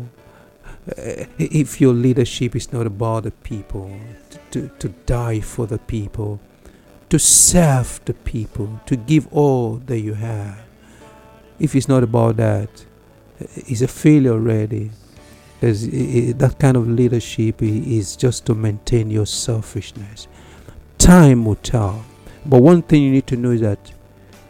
Uh, 0.87 1.25
if 1.39 1.81
your 1.81 1.95
leadership 1.95 2.55
is 2.55 2.71
not 2.71 2.87
about 2.87 3.23
the 3.23 3.31
people, 3.31 3.91
to, 4.51 4.69
to 4.79 4.89
die 5.07 5.41
for 5.41 5.67
the 5.67 5.79
people, 5.79 6.39
to 7.09 7.19
serve 7.19 7.99
the 8.05 8.15
people, 8.15 8.79
to 8.85 8.95
give 8.95 9.27
all 9.33 9.77
that 9.87 10.01
you 10.01 10.15
have, 10.15 10.70
if 11.61 11.77
it's 11.77 11.89
not 11.89 12.03
about 12.03 12.37
that, 12.39 12.69
it's 13.39 13.83
a 13.83 13.89
failure 13.89 14.33
already. 14.33 14.91
that 15.61 16.57
kind 16.59 16.77
of 16.77 16.89
leadership 16.89 17.63
is 17.63 18.17
just 18.17 18.47
to 18.47 18.55
maintain 18.55 19.11
your 19.11 19.27
selfishness. 19.27 20.27
Time 20.99 21.45
will 21.45 21.57
tell. 21.57 22.05
But 22.47 22.63
one 22.63 22.83
thing 22.83 23.03
you 23.03 23.11
need 23.11 23.27
to 23.29 23.37
know 23.37 23.51
is 23.51 23.61
that 23.61 23.93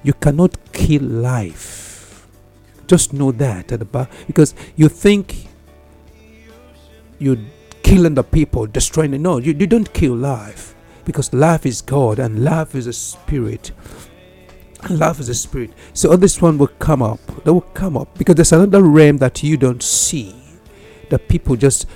you 0.03 0.13
cannot 0.13 0.57
kill 0.73 1.03
life. 1.03 2.27
Just 2.87 3.13
know 3.13 3.33
that 3.33 3.73
at 3.73 3.79
the 3.81 3.85
back 3.85 4.11
because 4.27 4.55
you 4.77 4.89
think 4.89 5.49
you're 7.19 7.39
killing 7.83 8.15
the 8.15 8.23
people, 8.25 8.67
destroying 8.67 9.15
it. 9.15 9.21
No, 9.21 9.39
you, 9.39 9.53
you 9.53 9.67
don't 9.67 9.93
kill 9.93 10.15
life 10.15 10.75
because 11.05 11.33
life 11.33 11.67
is 11.67 11.83
God 11.83 12.19
and 12.19 12.45
life 12.45 12.75
is 12.75 12.87
a 12.87 12.93
spirit. 12.93 13.73
And 14.85 14.99
life 14.99 15.21
is 15.21 15.29
a 15.29 15.35
spirit. 15.35 15.73
So 15.93 16.11
all 16.11 16.17
this 16.17 16.41
one 16.41 16.59
will 16.59 16.69
come 16.69 17.03
up. 17.03 17.21
That 17.45 17.53
will 17.53 17.61
come 17.61 17.97
up 17.97 18.17
because 18.17 18.37
there's 18.37 18.53
another 18.53 18.83
realm 18.83 19.19
that 19.19 19.43
you 19.43 19.57
don't 19.57 19.83
see 19.83 20.35
that 21.11 21.29
people 21.29 21.57
just 21.57 21.87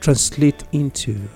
translate 0.00 0.64
into 0.72 1.28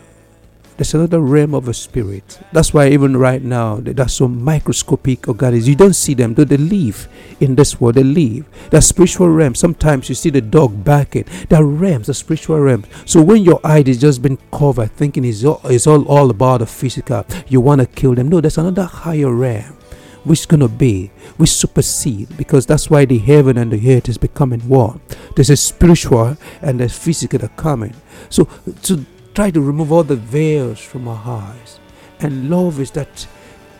there's 0.82 0.94
another 0.94 1.20
realm 1.20 1.54
of 1.54 1.68
a 1.68 1.74
spirit. 1.74 2.40
That's 2.52 2.72
why 2.72 2.88
even 2.88 3.16
right 3.16 3.42
now, 3.42 3.76
there's 3.76 4.14
some 4.14 4.42
microscopic 4.42 5.28
oh 5.28 5.32
organisms. 5.32 5.68
You 5.68 5.76
don't 5.76 5.94
see 5.94 6.14
them, 6.14 6.34
though 6.34 6.44
they 6.44 6.56
live 6.56 7.08
in 7.40 7.54
this 7.54 7.80
world. 7.80 7.96
They 7.96 8.02
live. 8.02 8.48
The 8.70 8.80
spiritual 8.80 9.28
realm. 9.28 9.54
Sometimes 9.54 10.08
you 10.08 10.14
see 10.14 10.30
the 10.30 10.40
dog 10.40 10.82
barking. 10.82 11.26
Are 11.52 11.64
realms, 11.64 12.06
the 12.06 12.14
spiritual 12.14 12.58
realm. 12.58 12.84
So 13.04 13.22
when 13.22 13.44
your 13.44 13.60
eye 13.62 13.84
is 13.86 14.00
just 14.00 14.22
been 14.22 14.38
covered, 14.50 14.92
thinking 14.92 15.24
it's 15.24 15.44
all, 15.44 15.60
it's 15.64 15.86
all, 15.86 16.04
all 16.08 16.30
about 16.30 16.60
the 16.60 16.66
physical, 16.66 17.26
you 17.46 17.60
want 17.60 17.82
to 17.82 17.86
kill 17.86 18.14
them. 18.14 18.28
No, 18.28 18.40
there's 18.40 18.58
another 18.58 18.84
higher 18.84 19.32
realm 19.32 19.76
which 20.24 20.46
to 20.46 20.68
be, 20.68 21.10
which 21.36 21.50
supersede, 21.50 22.36
because 22.36 22.66
that's 22.66 22.88
why 22.90 23.04
the 23.04 23.18
heaven 23.18 23.58
and 23.58 23.72
the 23.72 23.96
earth 23.96 24.08
is 24.08 24.18
becoming 24.18 24.60
one. 24.68 25.00
There's 25.34 25.50
a 25.50 25.56
spiritual 25.56 26.36
and 26.60 26.80
a 26.80 26.88
physical 26.88 27.38
that 27.40 27.56
coming. 27.56 27.94
So, 28.28 28.48
to 28.82 29.04
try 29.34 29.50
to 29.50 29.60
remove 29.60 29.92
all 29.92 30.04
the 30.04 30.16
veils 30.16 30.80
from 30.80 31.08
our 31.08 31.22
eyes. 31.24 31.80
And 32.20 32.50
love 32.50 32.80
is 32.80 32.90
that 32.92 33.26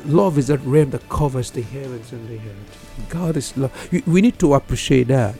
love 0.04 0.36
is 0.38 0.48
that 0.48 0.58
realm 0.60 0.90
that 0.90 1.08
covers 1.08 1.50
the 1.50 1.62
heavens 1.62 2.12
and 2.12 2.28
the 2.28 2.36
earth. 2.36 3.06
God 3.08 3.36
is 3.36 3.56
love. 3.56 3.72
We 4.06 4.20
need 4.20 4.38
to 4.40 4.54
appreciate 4.54 5.08
that. 5.08 5.36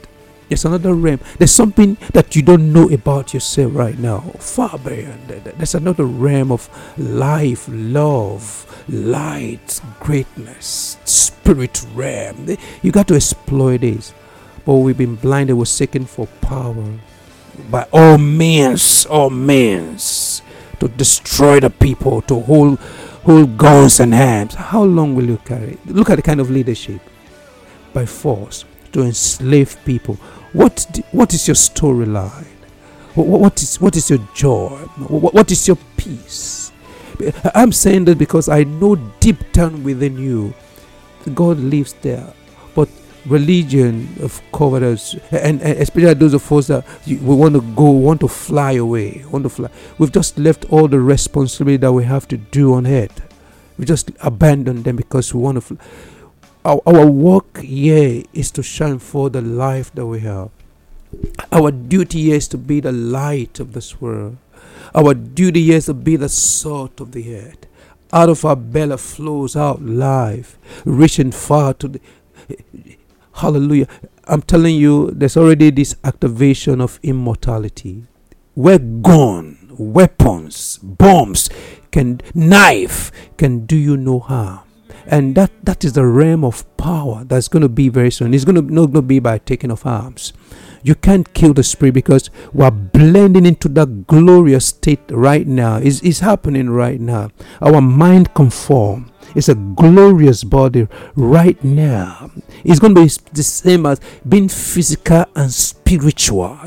There's 0.48 0.64
another 0.64 0.94
realm. 0.94 1.20
There's 1.38 1.52
something 1.52 1.96
that 2.12 2.36
you 2.36 2.42
don't 2.42 2.72
know 2.72 2.88
about 2.90 3.32
yourself 3.32 3.74
right 3.74 3.98
now. 3.98 4.20
Far 4.38 4.78
beyond 4.78 5.28
that. 5.28 5.56
There's 5.56 5.74
another 5.74 6.04
realm 6.04 6.52
of 6.52 6.68
life, 6.98 7.66
love, 7.70 8.84
light, 8.88 9.80
greatness, 10.00 10.98
spirit 11.04 11.84
realm. 11.94 12.56
You 12.82 12.92
got 12.92 13.08
to 13.08 13.14
exploit 13.14 13.80
this. 13.80 14.12
But 14.64 14.74
we've 14.74 14.96
been 14.96 15.16
blinded, 15.16 15.56
we're 15.56 15.64
seeking 15.64 16.04
for 16.04 16.26
power 16.40 16.98
by 17.70 17.86
all 17.92 18.18
means, 18.18 19.06
all 19.06 19.30
means, 19.30 20.42
to 20.80 20.88
destroy 20.88 21.60
the 21.60 21.70
people, 21.70 22.22
to 22.22 22.40
hold, 22.40 22.78
hold 23.24 23.58
guns 23.58 24.00
and 24.00 24.14
hands. 24.14 24.54
How 24.54 24.82
long 24.82 25.14
will 25.14 25.26
you 25.26 25.38
carry? 25.38 25.78
Look 25.86 26.10
at 26.10 26.16
the 26.16 26.22
kind 26.22 26.40
of 26.40 26.50
leadership 26.50 27.00
by 27.92 28.06
force 28.06 28.64
to 28.92 29.02
enslave 29.02 29.76
people. 29.84 30.14
What 30.52 31.00
what 31.12 31.32
is 31.34 31.48
your 31.48 31.54
storyline? 31.54 32.46
What 33.14 33.62
is 33.62 33.80
what 33.80 33.96
is 33.96 34.10
your 34.10 34.20
joy? 34.34 34.70
What 35.08 35.50
is 35.50 35.66
your 35.68 35.78
peace? 35.96 36.72
I'm 37.54 37.72
saying 37.72 38.06
that 38.06 38.18
because 38.18 38.48
I 38.48 38.64
know 38.64 38.96
deep 39.20 39.52
down 39.52 39.84
within 39.84 40.16
you, 40.18 40.54
God 41.34 41.58
lives 41.58 41.94
there. 42.02 42.32
But 42.74 42.88
religion 43.26 44.08
of 44.20 44.40
covered 44.52 44.82
us, 44.82 45.14
and, 45.30 45.62
and, 45.62 45.78
especially 45.78 46.14
those 46.14 46.34
of 46.34 46.50
us 46.52 46.66
that 46.68 46.84
we 47.06 47.16
want 47.16 47.54
to 47.54 47.60
go, 47.60 47.90
want 47.90 48.20
to 48.20 48.28
fly 48.28 48.72
away, 48.72 49.24
want 49.30 49.44
to 49.44 49.48
fly. 49.48 49.68
We've 49.98 50.12
just 50.12 50.38
left 50.38 50.64
all 50.70 50.88
the 50.88 51.00
responsibility 51.00 51.78
that 51.78 51.92
we 51.92 52.04
have 52.04 52.26
to 52.28 52.36
do 52.36 52.74
on 52.74 52.86
earth. 52.86 53.28
We 53.78 53.84
just 53.84 54.10
abandon 54.20 54.82
them 54.82 54.96
because 54.96 55.32
we 55.34 55.40
want 55.40 55.56
to. 55.56 55.60
Fly. 55.60 55.76
Our, 56.64 56.80
our 56.86 57.06
work 57.06 57.58
here 57.58 58.22
is 58.32 58.50
to 58.52 58.62
shine 58.62 58.98
for 58.98 59.30
the 59.30 59.42
life 59.42 59.92
that 59.94 60.06
we 60.06 60.20
have. 60.20 60.50
Our 61.50 61.70
duty 61.70 62.22
here 62.22 62.36
is 62.36 62.48
to 62.48 62.58
be 62.58 62.80
the 62.80 62.92
light 62.92 63.60
of 63.60 63.72
this 63.72 64.00
world. 64.00 64.36
Our 64.94 65.14
duty 65.14 65.64
here 65.64 65.76
is 65.76 65.86
to 65.86 65.94
be 65.94 66.16
the 66.16 66.28
salt 66.28 67.00
of 67.00 67.12
the 67.12 67.36
earth. 67.36 67.66
Out 68.12 68.28
of 68.28 68.44
our 68.44 68.56
belly 68.56 68.96
flows 68.98 69.56
out 69.56 69.82
life, 69.82 70.58
reaching 70.84 71.32
far 71.32 71.74
to 71.74 71.88
the 71.88 72.00
Hallelujah. 73.34 73.88
I'm 74.28 74.42
telling 74.42 74.76
you, 74.76 75.10
there's 75.10 75.36
already 75.36 75.70
this 75.70 75.96
activation 76.04 76.80
of 76.80 77.00
immortality. 77.02 78.04
We're 78.54 78.78
gone. 78.78 79.58
Weapons, 79.78 80.78
bombs, 80.82 81.48
can 81.90 82.20
knife 82.34 83.10
can 83.38 83.64
do 83.66 83.76
you 83.76 83.96
no 83.96 84.18
harm. 84.20 84.60
And 85.06 85.34
that, 85.34 85.50
that 85.64 85.84
is 85.84 85.92
the 85.94 86.06
realm 86.06 86.44
of 86.44 86.64
power 86.76 87.24
that's 87.24 87.48
going 87.48 87.62
to 87.62 87.68
be 87.68 87.88
very 87.88 88.10
soon. 88.10 88.34
It's 88.34 88.44
going 88.44 88.56
to 88.56 88.62
not 88.62 88.86
going 88.86 88.94
to 88.94 89.02
be 89.02 89.18
by 89.18 89.38
taking 89.38 89.70
of 89.70 89.86
arms. 89.86 90.32
You 90.82 90.94
can't 90.96 91.32
kill 91.32 91.54
the 91.54 91.62
spirit 91.62 91.94
because 91.94 92.28
we're 92.52 92.70
blending 92.70 93.46
into 93.46 93.68
that 93.70 94.06
glorious 94.06 94.66
state 94.66 95.00
right 95.10 95.46
now. 95.46 95.76
It's, 95.76 96.02
it's 96.02 96.20
happening 96.20 96.70
right 96.70 97.00
now. 97.00 97.30
Our 97.60 97.80
mind 97.80 98.34
conform 98.34 99.12
it's 99.34 99.48
a 99.48 99.54
glorious 99.54 100.44
body 100.44 100.88
right 101.14 101.62
now. 101.64 102.30
It's 102.64 102.78
going 102.78 102.94
to 102.94 103.02
be 103.02 103.10
the 103.32 103.42
same 103.42 103.86
as 103.86 104.00
being 104.28 104.48
physical 104.48 105.24
and 105.34 105.52
spiritual, 105.52 105.81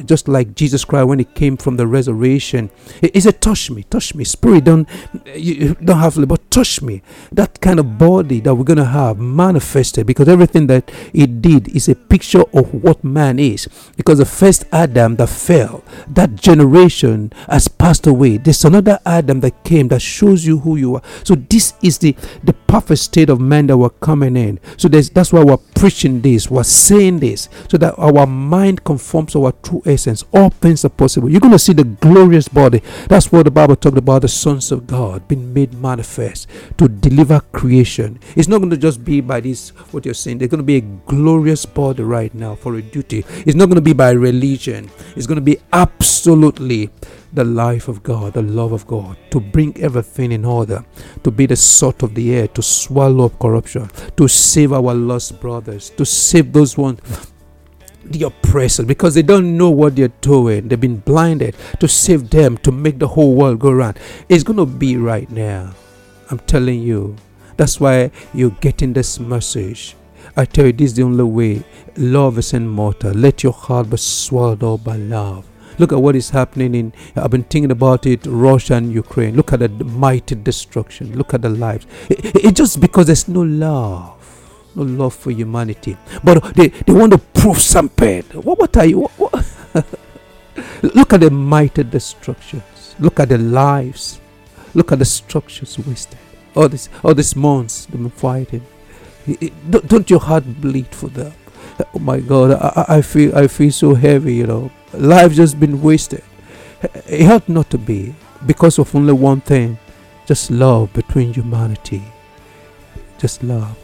just 0.06 0.28
like 0.28 0.56
Jesus 0.56 0.84
Christ 0.86 1.08
when 1.08 1.20
he 1.20 1.26
came 1.26 1.58
from 1.58 1.78
the 1.78 1.88
resurrection. 1.88 2.70
He 3.02 3.20
said, 3.20 3.42
"Touch 3.42 3.72
me, 3.72 3.84
touch 3.84 4.16
me, 4.16 4.24
spirit. 4.24 4.66
Don't 4.66 4.88
you 5.36 5.76
don't 5.76 6.00
have, 6.00 6.16
but 6.28 6.50
touch 6.52 6.82
me." 6.82 7.02
That 7.32 7.62
kind 7.62 7.80
of 7.80 7.98
body 7.98 8.40
that 8.42 8.56
we're 8.56 8.64
going 8.64 8.78
to 8.78 8.86
have 8.86 9.20
manifested, 9.20 10.06
because 10.06 10.28
everything 10.28 10.68
that 10.68 10.92
he 11.14 11.26
did 11.26 11.76
is 11.76 11.88
a 11.90 11.96
picture 11.96 12.44
of 12.54 12.74
what 12.74 13.04
man 13.04 13.40
is. 13.40 13.68
Because 13.96 14.18
the 14.18 14.26
first 14.26 14.66
Adam 14.72 15.16
that 15.16 15.30
fell, 15.30 15.84
that 16.08 16.36
generation 16.36 17.32
has 17.50 17.68
passed 17.68 18.08
away. 18.08 18.38
There's 18.38 18.66
another 18.66 19.00
Adam 19.06 19.40
that 19.42 19.64
came 19.64 19.88
that 19.90 20.02
shows 20.02 20.46
you 20.46 20.60
who 20.60 20.76
you 20.76 20.96
are. 20.96 21.02
So 21.24 21.36
this 21.36 21.74
is 21.82 21.98
the 22.00 22.16
the 22.44 22.54
perfect 22.54 23.00
state 23.00 23.30
of 23.30 23.40
man 23.40 23.68
that 23.68 23.78
we're 23.78 23.90
coming 23.90 24.36
in. 24.36 24.60
So 24.78 24.88
that's 24.88 25.32
why 25.32 25.44
we're 25.44 25.58
preaching 25.58 26.22
this, 26.22 26.50
we're 26.50 26.64
saying 26.64 27.20
this, 27.20 27.50
so 27.70 27.78
that 27.78 27.96
our 27.98 28.26
mind 28.26 28.84
conforms 28.84 29.15
to 29.24 29.46
our 29.46 29.54
true 29.64 29.82
essence. 29.86 30.24
All 30.34 30.50
things 30.50 30.84
are 30.84 30.90
possible. 30.90 31.30
You're 31.30 31.40
going 31.40 31.54
to 31.54 31.60
see 31.60 31.74
the 31.74 31.84
glorious 31.84 32.48
body. 32.48 32.82
That's 33.08 33.32
what 33.32 33.44
the 33.44 33.52
Bible 33.52 33.76
talked 33.76 33.98
about 33.98 34.24
the 34.24 34.28
sons 34.28 34.72
of 34.72 34.86
God 34.86 35.28
being 35.28 35.54
made 35.54 35.74
manifest 35.74 36.50
to 36.78 36.88
deliver 36.88 37.40
creation. 37.54 38.20
It's 38.36 38.48
not 38.48 38.58
going 38.58 38.72
to 38.72 38.78
just 38.78 39.06
be 39.06 39.22
by 39.22 39.40
this, 39.40 39.70
what 39.94 40.04
you're 40.04 40.14
saying. 40.14 40.40
There's 40.40 40.52
going 40.52 40.60
to 40.60 40.64
be 40.64 40.78
a 40.78 40.82
glorious 40.82 41.66
body 41.66 42.04
right 42.04 42.34
now 42.34 42.56
for 42.56 42.76
a 42.76 42.82
duty. 42.82 43.24
It's 43.46 43.56
not 43.56 43.66
going 43.66 43.76
to 43.76 43.82
be 43.82 43.94
by 43.94 44.12
religion, 44.12 44.90
it's 45.16 45.28
going 45.28 45.38
to 45.38 45.42
be 45.42 45.58
absolutely 45.72 46.90
the 47.34 47.44
life 47.44 47.88
of 47.88 48.02
God, 48.02 48.34
the 48.34 48.42
love 48.42 48.72
of 48.72 48.88
God, 48.88 49.18
to 49.32 49.40
bring 49.40 49.76
everything 49.82 50.32
in 50.32 50.46
order, 50.46 50.86
to 51.24 51.32
be 51.32 51.46
the 51.46 51.56
salt 51.56 52.02
of 52.02 52.16
the 52.16 52.34
air, 52.34 52.48
to 52.50 52.62
swallow 52.62 53.26
up 53.26 53.40
corruption, 53.40 53.90
to 54.16 54.28
save 54.28 54.72
our 54.72 54.94
lost 54.94 55.40
brothers, 55.42 55.90
to 55.92 56.06
save 56.06 56.54
those 56.54 56.78
ones 56.78 57.02
the 58.12 58.24
oppressors 58.24 58.86
because 58.86 59.16
they 59.16 59.22
don't 59.22 59.58
know 59.58 59.70
what 59.70 59.96
they're 59.96 60.08
doing. 60.22 60.68
They've 60.68 60.80
been 60.80 60.98
blinded 60.98 61.56
to 61.80 61.88
save 61.88 62.30
them, 62.30 62.58
to 62.60 62.72
make 62.72 63.00
the 63.00 63.08
whole 63.08 63.36
world 63.36 63.60
go 63.60 63.72
round. 63.72 64.00
It's 64.30 64.44
going 64.44 64.58
to 64.58 64.66
be 64.66 64.98
right 64.98 65.30
now. 65.30 65.74
I'm 66.30 66.40
telling 66.40 66.82
you. 66.82 67.16
That's 67.58 67.80
why 67.80 68.12
you're 68.34 68.50
getting 68.50 68.94
this 68.94 69.20
message. 69.20 69.96
I 70.36 70.44
tell 70.46 70.66
you, 70.66 70.74
this 70.74 70.92
is 70.92 70.96
the 70.96 71.04
only 71.04 71.24
way. 71.24 71.64
Love 71.96 72.38
is 72.38 72.54
immortal. 72.54 73.12
Let 73.12 73.44
your 73.44 73.54
heart 73.54 73.90
be 73.90 73.98
swallowed 73.98 74.64
up 74.64 74.84
by 74.84 74.98
love. 74.98 75.48
Look 75.78 75.92
at 75.92 76.02
what 76.02 76.16
is 76.16 76.30
happening 76.30 76.76
in. 76.76 76.94
I've 77.16 77.32
been 77.32 77.44
thinking 77.44 77.72
about 77.72 78.06
it. 78.06 78.26
Russia 78.26 78.76
and 78.76 78.92
Ukraine. 78.92 79.36
Look 79.36 79.54
at 79.54 79.60
the 79.60 79.70
mighty 79.70 80.36
destruction. 80.36 81.18
Look 81.18 81.34
at 81.34 81.42
the 81.42 81.50
lives. 81.50 81.86
It's 82.10 82.46
it 82.46 82.56
just 82.56 82.80
because 82.80 83.08
there's 83.08 83.28
no 83.28 83.42
love 83.42 84.15
no 84.76 84.84
love 84.84 85.14
for 85.16 85.32
humanity. 85.32 85.98
But 86.24 86.54
they, 86.56 86.70
they 86.70 86.94
want 86.94 87.14
to 87.14 87.18
prove 87.18 87.60
something. 87.60 88.24
What, 88.34 88.60
what 88.60 88.78
are 88.78 88.86
you? 88.86 89.02
What, 89.02 89.12
what? 89.12 89.86
Look 90.96 91.14
at 91.14 91.22
the 91.22 91.30
mighty 91.30 91.84
destructions. 91.84 92.96
Look 93.00 93.20
at 93.20 93.30
the 93.30 93.38
lives. 93.38 94.20
Look 94.74 94.92
at 94.92 95.00
the 95.00 95.06
structures 95.06 95.78
wasted. 95.80 96.18
All 96.56 96.70
this, 96.70 96.90
all 97.04 97.14
these 97.14 97.36
months 97.36 97.86
they've 97.86 98.14
fighting. 98.14 98.66
don't, 99.70 99.88
don't 99.88 100.10
your 100.10 100.20
heart 100.20 100.44
bleed 100.62 100.88
for 100.88 101.08
them? 101.08 101.34
Oh 101.94 102.00
my 102.00 102.20
God, 102.22 102.52
I, 102.52 102.98
I 102.98 103.02
feel, 103.02 103.36
I 103.36 103.48
feel 103.48 103.72
so 103.72 103.96
heavy. 103.96 104.36
You 104.36 104.48
know, 104.48 104.72
life 104.94 105.34
just 105.34 105.60
been 105.60 105.82
wasted. 105.82 106.24
It 107.08 107.30
ought 107.30 107.50
not 107.50 107.70
to 107.72 107.78
be 107.78 108.16
because 108.46 108.80
of 108.80 108.96
only 108.96 109.14
one 109.14 109.42
thing, 109.42 109.78
just 110.26 110.52
love 110.52 110.94
between 110.94 111.34
humanity. 111.34 112.04
Just 113.18 113.44
love. 113.44 113.78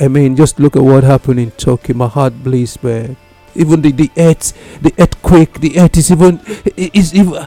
I, 0.00 0.08
mean, 0.08 0.36
just 0.36 0.58
look 0.58 0.76
at 0.76 0.82
what 0.82 1.04
happened 1.04 1.40
in 1.40 1.50
Turkey. 1.52 1.92
My 1.92 2.08
heart 2.08 2.42
bleeds, 2.42 2.82
man. 2.82 3.16
Even 3.54 3.82
the, 3.82 3.92
the 3.92 4.10
earth, 4.16 4.52
the 4.80 4.94
earthquake, 4.98 5.60
the 5.60 5.78
earth 5.78 5.96
is 5.96 6.10
even 6.10 6.40
is 6.76 7.14
even 7.14 7.46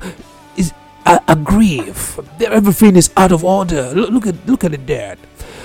is 0.55 0.71
a, 1.05 1.19
a 1.27 1.35
grief. 1.35 2.19
Everything 2.41 2.95
is 2.95 3.09
out 3.17 3.31
of 3.31 3.43
order. 3.43 3.91
Look, 3.93 4.11
look 4.11 4.27
at 4.27 4.47
look 4.47 4.63
at 4.63 4.73
it 4.73 4.85
there. 4.85 5.17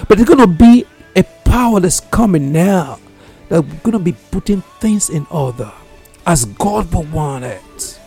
But 0.09 0.19
there's 0.19 0.28
gonna 0.28 0.47
be 0.47 0.87
a 1.14 1.23
power 1.45 1.80
that's 1.80 2.00
coming 2.00 2.52
now. 2.52 2.99
That's 3.49 3.66
gonna 3.83 3.99
be 3.99 4.12
putting 4.30 4.62
things 4.80 5.11
in 5.11 5.26
order, 5.30 5.73
as 6.26 6.47
God 6.47 6.92
would 6.95 7.12
want 7.12 7.45
it, 7.45 8.00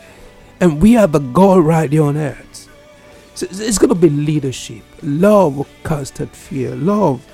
and 0.59 0.81
we 0.81 0.97
are 0.97 1.07
the 1.07 1.19
God 1.19 1.63
right 1.63 1.91
here 1.91 2.03
on 2.03 2.17
earth. 2.17 2.69
So 3.35 3.47
it's 3.49 3.77
gonna 3.77 3.95
be 3.95 4.09
leadership. 4.09 4.83
Love 5.01 5.57
will 5.57 5.67
cast 5.83 6.21
out 6.21 6.35
fear. 6.35 6.75
Love 6.75 7.25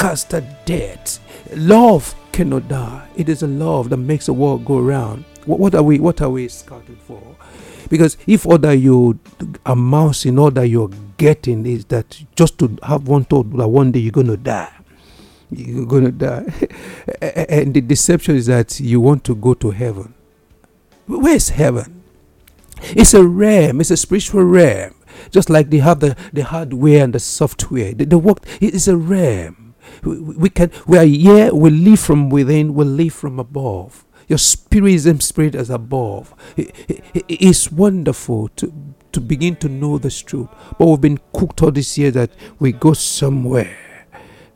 cast 0.00 0.32
a 0.32 0.40
debt. 0.64 1.20
Love 1.54 2.14
cannot 2.32 2.66
die. 2.68 3.06
It 3.16 3.28
is 3.28 3.42
a 3.42 3.46
love 3.46 3.90
that 3.90 3.98
makes 3.98 4.26
the 4.26 4.32
world 4.32 4.64
go 4.64 4.78
around. 4.78 5.24
What, 5.44 5.74
are 5.74 5.82
we? 5.82 6.00
What 6.00 6.20
are 6.22 6.30
we 6.30 6.48
scouting 6.48 6.96
for? 6.96 7.22
Because 7.88 8.16
if 8.26 8.46
all 8.46 8.58
that 8.58 8.78
you 8.78 9.18
amounts 9.66 10.24
in 10.24 10.38
all 10.38 10.50
that 10.52 10.68
you're 10.68 10.90
getting 11.16 11.66
is 11.66 11.84
that 11.86 12.22
just 12.34 12.58
to 12.60 12.78
have 12.82 13.08
one 13.08 13.24
thought 13.24 13.50
that 13.56 13.68
one 13.68 13.92
day 13.92 14.00
you're 14.00 14.12
gonna 14.12 14.36
die, 14.36 14.72
you're 15.50 15.86
gonna 15.86 16.12
die, 16.12 16.46
and 17.22 17.74
the 17.74 17.80
deception 17.80 18.36
is 18.36 18.46
that 18.46 18.80
you 18.80 19.00
want 19.00 19.24
to 19.24 19.34
go 19.34 19.54
to 19.54 19.70
heaven. 19.70 20.14
Where's 21.06 21.48
heaven? 21.50 22.02
It's 22.82 23.12
a 23.12 23.26
realm. 23.26 23.80
It's 23.80 23.90
a 23.90 23.96
spiritual 23.96 24.44
realm. 24.44 24.94
Just 25.30 25.50
like 25.50 25.68
they 25.68 25.78
have 25.78 26.00
the, 26.00 26.16
the 26.32 26.44
hardware 26.44 27.04
and 27.04 27.12
the 27.12 27.18
software. 27.18 27.92
The, 27.92 28.04
the 28.04 28.18
work 28.18 28.38
is 28.60 28.88
a 28.88 28.96
realm 28.96 29.69
we 30.02 30.48
can 30.50 30.70
we 30.86 30.98
are 30.98 31.04
here 31.04 31.54
we 31.54 31.70
live 31.70 32.00
from 32.00 32.30
within 32.30 32.74
we 32.74 32.84
live 32.84 33.14
from 33.14 33.38
above. 33.38 34.04
Your 34.28 34.38
spirit 34.38 34.92
is 34.92 35.24
spirit 35.24 35.54
as 35.54 35.70
above. 35.70 36.34
It's 36.56 37.72
wonderful 37.72 38.48
to 38.56 38.72
to 39.12 39.20
begin 39.20 39.56
to 39.56 39.68
know 39.68 39.98
this 39.98 40.20
truth. 40.20 40.48
But 40.78 40.86
we've 40.86 41.00
been 41.00 41.18
cooked 41.32 41.62
all 41.62 41.72
this 41.72 41.98
year 41.98 42.10
that 42.12 42.30
we 42.58 42.72
go 42.72 42.92
somewhere 42.92 43.76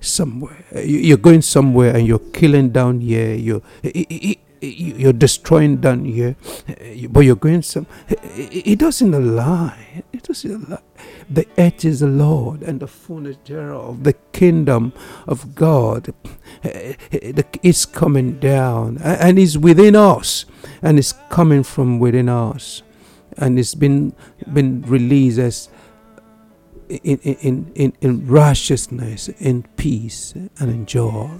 somewhere. 0.04 0.64
You're 0.85 1.16
going 1.16 1.42
somewhere 1.42 1.96
and 1.96 2.07
you're 2.07 2.18
killing 2.18 2.70
down 2.70 3.00
here. 3.00 3.35
You're 3.35 3.62
you're 4.64 5.12
destroying 5.12 5.77
down 5.77 6.05
here 6.05 6.37
but 7.11 7.20
you're 7.20 7.37
going 7.37 7.62
some 7.62 7.87
it 8.09 8.79
doesn't 8.79 9.37
lie 9.37 10.05
it 10.12 10.22
doesn't 10.22 10.68
lie 10.70 10.79
the 11.29 11.46
earth 11.59 11.85
is 11.85 12.00
the 12.00 12.07
Lord 12.07 12.62
and 12.62 12.81
the 12.81 12.87
fullness 12.87 13.37
thereof. 13.44 14.05
The 14.05 14.12
kingdom 14.33 14.92
of 15.27 15.55
God 15.55 16.12
is 17.62 17.87
coming 17.87 18.38
down 18.38 18.98
and 18.98 19.38
is 19.38 19.57
within 19.57 19.96
us 19.96 20.44
and 20.83 20.98
is 20.98 21.14
coming 21.31 21.62
from 21.62 21.98
within 21.98 22.29
us 22.29 22.83
and 23.37 23.59
it's 23.59 23.74
been 23.74 24.14
been 24.53 24.83
released 24.83 25.38
as 25.38 25.68
in, 26.88 27.18
in, 27.18 27.72
in, 27.74 27.92
in 28.03 28.27
righteousness, 28.27 29.29
in 29.29 29.62
peace, 29.77 30.35
and 30.35 30.50
in 30.61 30.85
joy. 30.85 31.31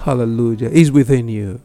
Hallelujah. 0.00 0.68
Is 0.68 0.90
within 0.90 1.28
you 1.28 1.62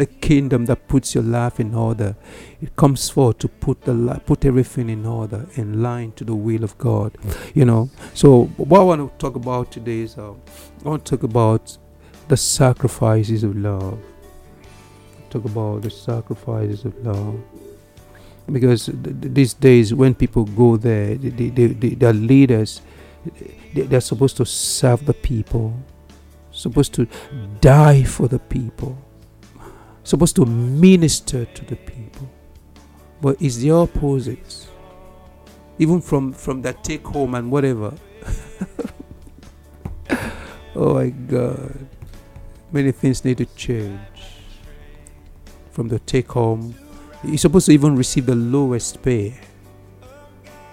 the 0.00 0.06
kingdom 0.06 0.64
that 0.64 0.88
puts 0.88 1.14
your 1.14 1.22
life 1.22 1.60
in 1.60 1.74
order. 1.74 2.16
It 2.62 2.74
comes 2.74 3.10
forth 3.10 3.36
to 3.40 3.48
put 3.48 3.82
the 3.82 3.94
put 4.24 4.46
everything 4.46 4.88
in 4.88 5.04
order, 5.04 5.46
in 5.56 5.82
line 5.82 6.12
to 6.12 6.24
the 6.24 6.34
will 6.34 6.64
of 6.64 6.76
God. 6.78 7.18
You 7.54 7.66
know. 7.66 7.90
So 8.14 8.44
what 8.56 8.80
I 8.80 8.84
want 8.84 9.00
to 9.02 9.18
talk 9.18 9.36
about 9.36 9.70
today 9.70 10.00
is 10.00 10.16
uh, 10.16 10.32
I 10.32 10.88
want 10.88 11.04
to 11.04 11.16
talk 11.16 11.22
about 11.22 11.76
the 12.28 12.36
sacrifices 12.38 13.44
of 13.44 13.56
love. 13.56 13.98
Talk 15.28 15.44
about 15.44 15.82
the 15.82 15.90
sacrifices 15.90 16.86
of 16.86 16.96
love. 17.04 17.38
Because 18.50 18.86
th- 18.86 19.02
th- 19.02 19.34
these 19.34 19.52
days, 19.52 19.92
when 19.92 20.14
people 20.14 20.44
go 20.44 20.78
there, 20.78 21.14
they, 21.14 21.50
they, 21.50 21.66
they, 21.66 21.90
their 21.90 22.14
leaders, 22.14 22.80
they, 23.74 23.82
they're 23.82 24.00
supposed 24.00 24.38
to 24.38 24.46
serve 24.46 25.04
the 25.04 25.14
people, 25.14 25.74
supposed 26.52 26.94
to 26.94 27.06
die 27.60 28.02
for 28.02 28.28
the 28.28 28.38
people 28.38 28.96
supposed 30.04 30.36
to 30.36 30.46
minister 30.46 31.44
to 31.44 31.64
the 31.64 31.76
people. 31.76 32.28
But 33.20 33.40
it's 33.40 33.56
the 33.56 33.70
opposite 33.72 34.66
even 35.78 36.00
from 36.00 36.32
from 36.32 36.62
that 36.62 36.84
take 36.84 37.06
home 37.06 37.34
and 37.34 37.50
whatever. 37.50 37.94
Oh 40.76 40.94
my 40.94 41.08
god. 41.08 41.88
Many 42.70 42.92
things 42.92 43.24
need 43.24 43.38
to 43.38 43.46
change 43.56 43.98
from 45.72 45.88
the 45.88 45.98
take 45.98 46.30
home. 46.30 46.74
You're 47.24 47.38
supposed 47.38 47.66
to 47.66 47.72
even 47.72 47.96
receive 47.96 48.26
the 48.26 48.36
lowest 48.36 49.02
pay 49.02 49.34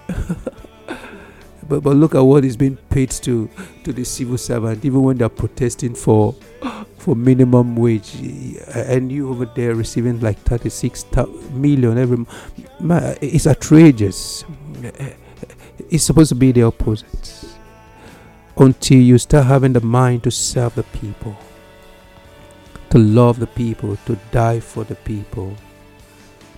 but 1.68 1.82
but 1.82 1.96
look 1.96 2.14
at 2.14 2.20
what 2.20 2.44
is 2.44 2.56
being 2.56 2.76
paid 2.90 3.10
to 3.10 3.48
to 3.84 3.92
the 3.92 4.04
civil 4.04 4.38
servant 4.38 4.84
even 4.84 5.02
when 5.02 5.18
they're 5.18 5.28
protesting 5.28 5.94
for 5.94 6.34
for 6.98 7.14
minimum 7.14 7.76
wage. 7.76 8.14
And 8.74 9.10
you 9.10 9.30
over 9.30 9.46
there 9.46 9.74
receiving 9.74 10.20
like 10.20 10.38
36 10.40 11.06
million 11.52 11.96
every 11.96 12.18
month 12.80 13.18
it's 13.22 13.46
outrageous. 13.46 14.44
It's 15.90 16.04
supposed 16.04 16.28
to 16.30 16.34
be 16.34 16.52
the 16.52 16.64
opposite. 16.64 17.44
Until 18.56 18.98
you 18.98 19.18
start 19.18 19.46
having 19.46 19.72
the 19.72 19.80
mind 19.80 20.24
to 20.24 20.30
serve 20.30 20.74
the 20.74 20.82
people 20.82 21.36
to 22.90 22.98
love 22.98 23.38
the 23.38 23.46
people 23.46 23.96
to 24.06 24.16
die 24.32 24.60
for 24.60 24.82
the 24.84 24.94
people 24.96 25.54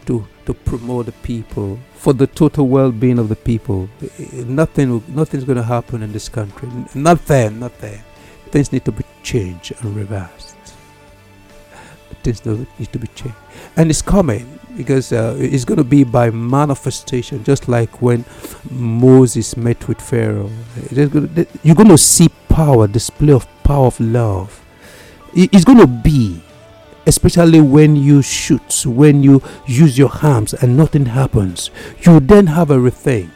to 0.07 0.27
to 0.51 0.55
promote 0.71 1.07
the 1.07 1.17
people 1.31 1.79
for 1.95 2.13
the 2.13 2.27
total 2.27 2.67
well-being 2.67 3.19
of 3.19 3.29
the 3.29 3.37
people 3.37 3.89
nothing 4.61 5.03
nothing's 5.09 5.45
going 5.45 5.63
to 5.65 5.69
happen 5.77 6.03
in 6.03 6.13
this 6.13 6.29
country 6.29 6.69
nothing 6.95 7.61
nothing 7.61 8.01
things 8.51 8.73
need 8.73 8.85
to 8.85 8.93
be 8.93 9.05
changed 9.23 9.73
and 9.81 9.97
reversed. 9.97 10.57
Things 12.23 12.45
need 12.45 12.93
to 12.93 12.99
be 12.99 13.07
changed. 13.09 13.37
And 13.77 13.89
it's 13.89 14.03
coming 14.03 14.59
because 14.77 15.13
uh, 15.13 15.37
it's 15.39 15.65
going 15.65 15.79
to 15.79 15.85
be 15.85 16.05
by 16.05 16.31
manifestation, 16.31 17.43
just 17.45 17.69
like 17.69 18.03
when 18.03 18.25
Moses 18.71 19.57
met 19.57 19.89
with 19.89 20.01
Pharaoh. 20.01 20.51
You're 20.91 21.75
going 21.75 21.89
to 21.89 21.99
see 21.99 22.29
power, 22.49 22.87
display 22.87 23.33
of 23.33 23.47
power 23.63 23.87
of 23.87 23.99
love. 24.01 24.63
It's 25.33 25.65
going 25.65 25.79
to 25.79 25.87
be, 25.87 26.43
especially 27.11 27.61
when 27.61 27.97
you 27.97 28.23
shoot, 28.23 28.87
when 28.87 29.21
you 29.21 29.43
use 29.67 29.99
your 29.99 30.13
arms 30.23 30.55
and 30.55 30.77
nothing 30.77 31.07
happens. 31.07 31.71
You 32.07 32.21
then 32.21 32.47
have 32.47 32.71
a 32.71 32.77
rethink 32.77 33.31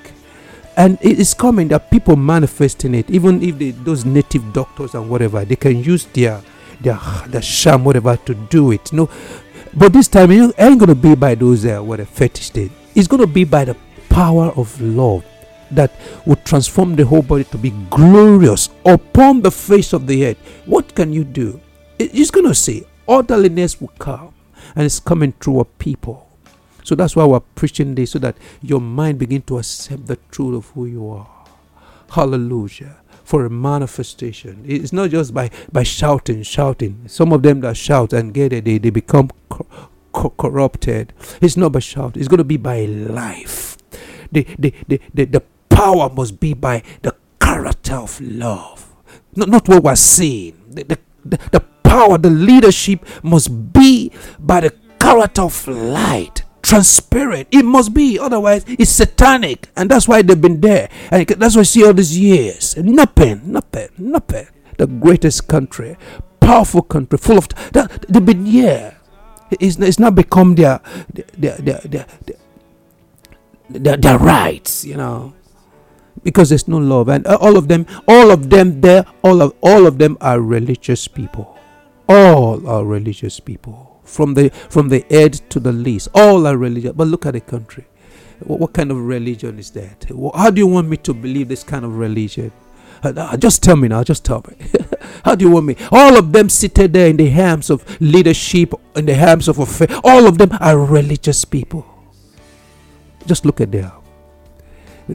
and 0.77 0.97
it 1.01 1.19
is 1.19 1.35
coming 1.35 1.67
that 1.69 1.91
people 1.91 2.15
manifesting 2.17 2.95
it 2.95 3.09
even 3.11 3.43
if 3.43 3.59
they, 3.59 3.71
those 3.71 4.05
native 4.05 4.53
doctors 4.53 4.95
and 4.95 5.09
whatever 5.09 5.45
they 5.45 5.55
can 5.55 5.77
use 5.85 6.05
their 6.07 6.43
their 6.81 6.99
their 7.29 7.41
sham 7.43 7.85
whatever 7.85 8.17
to 8.17 8.35
do 8.51 8.73
it 8.73 8.93
no 8.93 9.09
but 9.75 9.93
this 9.93 10.09
time 10.09 10.33
it 10.33 10.53
ain't 10.59 10.81
gonna 10.81 10.93
be 10.93 11.15
by 11.15 11.33
those 11.37 11.65
uh, 11.65 11.79
what 11.81 12.01
a 12.01 12.05
fetish 12.05 12.51
thing 12.51 12.71
It's 12.97 13.07
to 13.09 13.27
be 13.27 13.45
by 13.45 13.65
the 13.65 13.77
power 14.09 14.53
of 14.57 14.81
love 14.81 15.25
that 15.71 15.93
will 16.27 16.37
transform 16.45 16.95
the 16.95 17.05
whole 17.05 17.23
body 17.23 17.45
to 17.45 17.59
be 17.59 17.71
glorious 17.91 18.69
upon 18.85 19.43
the 19.43 19.51
face 19.51 19.93
of 19.93 20.07
the 20.07 20.27
earth. 20.27 20.39
What 20.67 20.95
can 20.95 21.13
you 21.13 21.25
do? 21.25 21.61
It's 21.99 22.31
to 22.31 22.55
say, 22.55 22.85
orderliness 23.07 23.81
will 23.81 23.93
come, 23.99 24.35
and 24.75 24.85
it's 24.85 25.01
coming 25.01 25.33
through 25.33 25.61
a 25.61 25.65
people. 25.65 26.29
So 26.83 26.95
that's 26.95 27.17
why 27.17 27.25
we're 27.25 27.41
preaching 27.41 27.95
this, 27.95 28.13
so 28.13 28.19
that 28.21 28.37
your 28.61 28.81
mind 28.81 29.19
begin 29.19 29.43
to 29.43 29.59
accept 29.59 30.07
the 30.07 30.17
truth 30.31 30.55
of 30.57 30.71
who 30.71 30.87
you 30.87 31.09
are. 31.09 31.29
Hallelujah. 32.11 32.97
For 33.25 33.47
a 33.47 33.51
manifestation. 33.51 34.63
It's 34.67 34.93
not 34.93 35.11
just 35.11 35.33
by, 35.33 35.51
by 35.73 35.83
shouting, 35.83 36.43
shouting. 36.43 37.09
Some 37.09 37.33
of 37.33 37.43
them 37.43 37.61
that 37.63 37.77
shout 37.77 38.13
and 38.13 38.35
get 38.35 38.53
it, 38.53 38.67
they, 38.67 38.77
they 38.77 38.91
become 38.91 39.31
co- 39.49 39.67
co- 40.13 40.35
corrupted. 40.37 41.15
It's 41.41 41.57
not 41.57 41.73
by 41.73 41.79
shout, 41.79 42.19
it's 42.19 42.29
going 42.29 42.39
to 42.39 42.45
be 42.45 42.59
by 42.59 42.85
life. 42.85 43.79
The, 44.31 44.47
the, 44.59 44.75
the, 44.87 45.01
the, 45.15 45.25
the 45.25 45.43
power 45.71 46.11
must 46.11 46.39
be 46.39 46.53
by 46.53 46.83
the 47.01 47.17
character 47.41 47.95
of 47.95 48.21
love. 48.21 48.95
Not, 49.35 49.49
not 49.49 49.69
what 49.69 49.83
we're 49.83 49.97
seeing. 49.97 50.63
The, 50.69 50.85
the, 50.85 50.99
the, 51.25 51.39
the 51.51 51.65
power, 51.95 52.19
the 52.19 52.31
leadership 52.31 53.07
must 53.23 53.73
be 53.73 54.11
by 54.41 54.59
the 54.67 54.75
character 54.99 55.43
of 55.43 55.55
light 55.69 56.43
transparent. 56.61 57.47
It 57.53 57.65
must 57.65 57.95
be, 57.95 58.19
otherwise 58.19 58.65
it's 58.67 58.91
satanic, 58.91 59.71
and 59.77 59.89
that's 59.89 60.09
why 60.09 60.23
they've 60.23 60.41
been 60.41 60.61
there. 60.61 60.89
And 61.13 61.23
that's 61.29 61.55
why 61.55 61.61
I 61.61 61.71
see 61.71 61.85
all 61.87 61.95
these 61.95 62.19
years. 62.19 62.77
Nothing, 62.77 63.53
nothing, 63.53 63.91
nothing. 63.99 64.49
The 64.77 64.89
greatest 64.89 65.47
country, 65.47 65.97
powerful 66.41 66.83
country, 66.83 67.17
full 67.19 67.39
of 67.39 67.47
that. 67.73 68.07
They've 68.09 68.25
been 68.25 68.45
here. 68.45 68.97
It's, 69.61 69.77
it's 69.79 70.01
not 70.01 70.17
become 70.17 70.57
their 70.57 70.81
their 71.39 71.55
their 71.63 71.79
their, 71.85 72.07
their, 73.71 73.97
their, 73.97 74.19
rights, 74.19 74.85
you 74.85 74.97
know 74.97 75.33
because 76.25 76.49
there's 76.49 76.67
no 76.67 76.79
love 76.79 77.11
and 77.11 77.27
all 77.27 77.59
of 77.59 77.69
them 77.69 77.85
all 78.09 78.31
of 78.31 78.49
them 78.49 78.81
there 78.81 79.05
all 79.23 79.43
of 79.43 79.53
all 79.61 79.87
of 79.87 79.99
them 79.99 80.17
are 80.23 80.41
religious 80.41 81.07
people 81.07 81.55
all 82.09 82.67
are 82.69 82.85
religious 82.85 83.41
people 83.41 84.01
from 84.05 84.35
the 84.35 84.51
from 84.69 84.89
the 84.89 85.05
head 85.11 85.35
to 85.51 85.61
the 85.61 85.73
least. 85.73 86.09
All 86.15 86.47
are 86.47 86.57
religious 86.57 86.93
but 86.93 87.09
look 87.09 87.27
at 87.27 87.33
the 87.35 87.41
country. 87.41 87.87
What, 88.41 88.61
what 88.61 88.73
kind 88.73 88.91
of 88.91 88.99
religion 88.99 89.59
is 89.59 89.71
that? 89.73 90.07
How 90.35 90.51
do 90.51 90.61
you 90.61 90.67
want 90.67 90.89
me 90.89 90.97
to 90.99 91.15
believe 91.15 91.49
this 91.49 91.65
kind 91.65 91.85
of 91.85 91.97
religion? 91.97 92.53
Uh, 93.03 93.37
just 93.37 93.63
tell 93.63 93.77
me 93.77 93.89
now 93.89 94.03
just 94.03 94.25
tell 94.25 94.45
me. 94.49 94.57
How 95.25 95.35
do 95.35 95.45
you 95.45 95.51
want 95.51 95.67
me? 95.67 95.77
All 95.91 96.17
of 96.19 96.33
them 96.33 96.49
seated 96.49 96.93
there 96.93 97.09
in 97.09 97.17
the 97.17 97.29
hands 97.29 97.71
of 97.71 97.85
leadership 98.01 98.75
in 98.97 99.07
the 99.07 99.15
hands 99.15 99.49
of 99.49 99.59
affair 99.59 99.89
all 100.03 100.27
of 100.27 100.39
them 100.39 100.51
are 100.61 100.79
religious 100.79 101.45
people. 101.45 101.87
Just 103.27 103.45
look 103.45 103.61
at 103.61 103.73
them. 103.73 103.91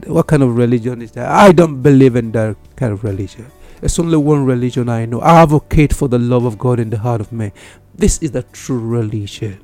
What 0.06 0.28
kind 0.28 0.42
of 0.42 0.56
religion 0.56 1.02
is 1.02 1.10
that? 1.12 1.28
I 1.30 1.52
don't 1.52 1.82
believe 1.82 2.14
in 2.16 2.30
that 2.32 2.56
kind 2.76 2.92
of 2.92 3.02
religion. 3.02 3.46
There's 3.80 3.98
only 3.98 4.16
one 4.16 4.44
religion 4.44 4.88
I 4.88 5.06
know. 5.06 5.20
I 5.20 5.42
advocate 5.42 5.92
for 5.92 6.08
the 6.08 6.18
love 6.18 6.44
of 6.44 6.58
God 6.58 6.78
in 6.80 6.90
the 6.90 6.98
heart 6.98 7.20
of 7.20 7.32
man. 7.32 7.52
This 7.94 8.18
is 8.18 8.30
the 8.32 8.42
true 8.42 8.78
religion 8.78 9.60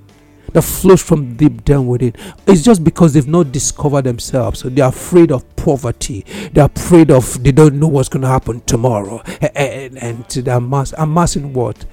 that 0.53 0.63
flows 0.63 1.03
from 1.03 1.37
deep 1.37 1.65
down 1.65 1.87
within. 1.87 2.15
It's 2.47 2.63
just 2.63 2.83
because 2.83 3.13
they've 3.13 3.27
not 3.27 3.53
discovered 3.53 4.03
themselves. 4.03 4.61
So 4.61 4.69
they're 4.69 4.89
afraid 4.89 5.31
of 5.33 5.45
poverty. 5.57 6.25
They're 6.53 6.71
afraid 6.75 7.11
of 7.11 7.43
they 7.43 7.53
don't 7.53 7.79
know 7.79 7.89
what's 7.89 8.09
going 8.09 8.23
to 8.23 8.29
happen 8.29 8.61
tomorrow. 8.63 9.23
And, 9.41 9.53
and, 9.55 9.99
and 9.99 10.29
they're 10.29 10.57
amass, 10.57 10.95
amassing 10.97 11.53
what? 11.53 11.85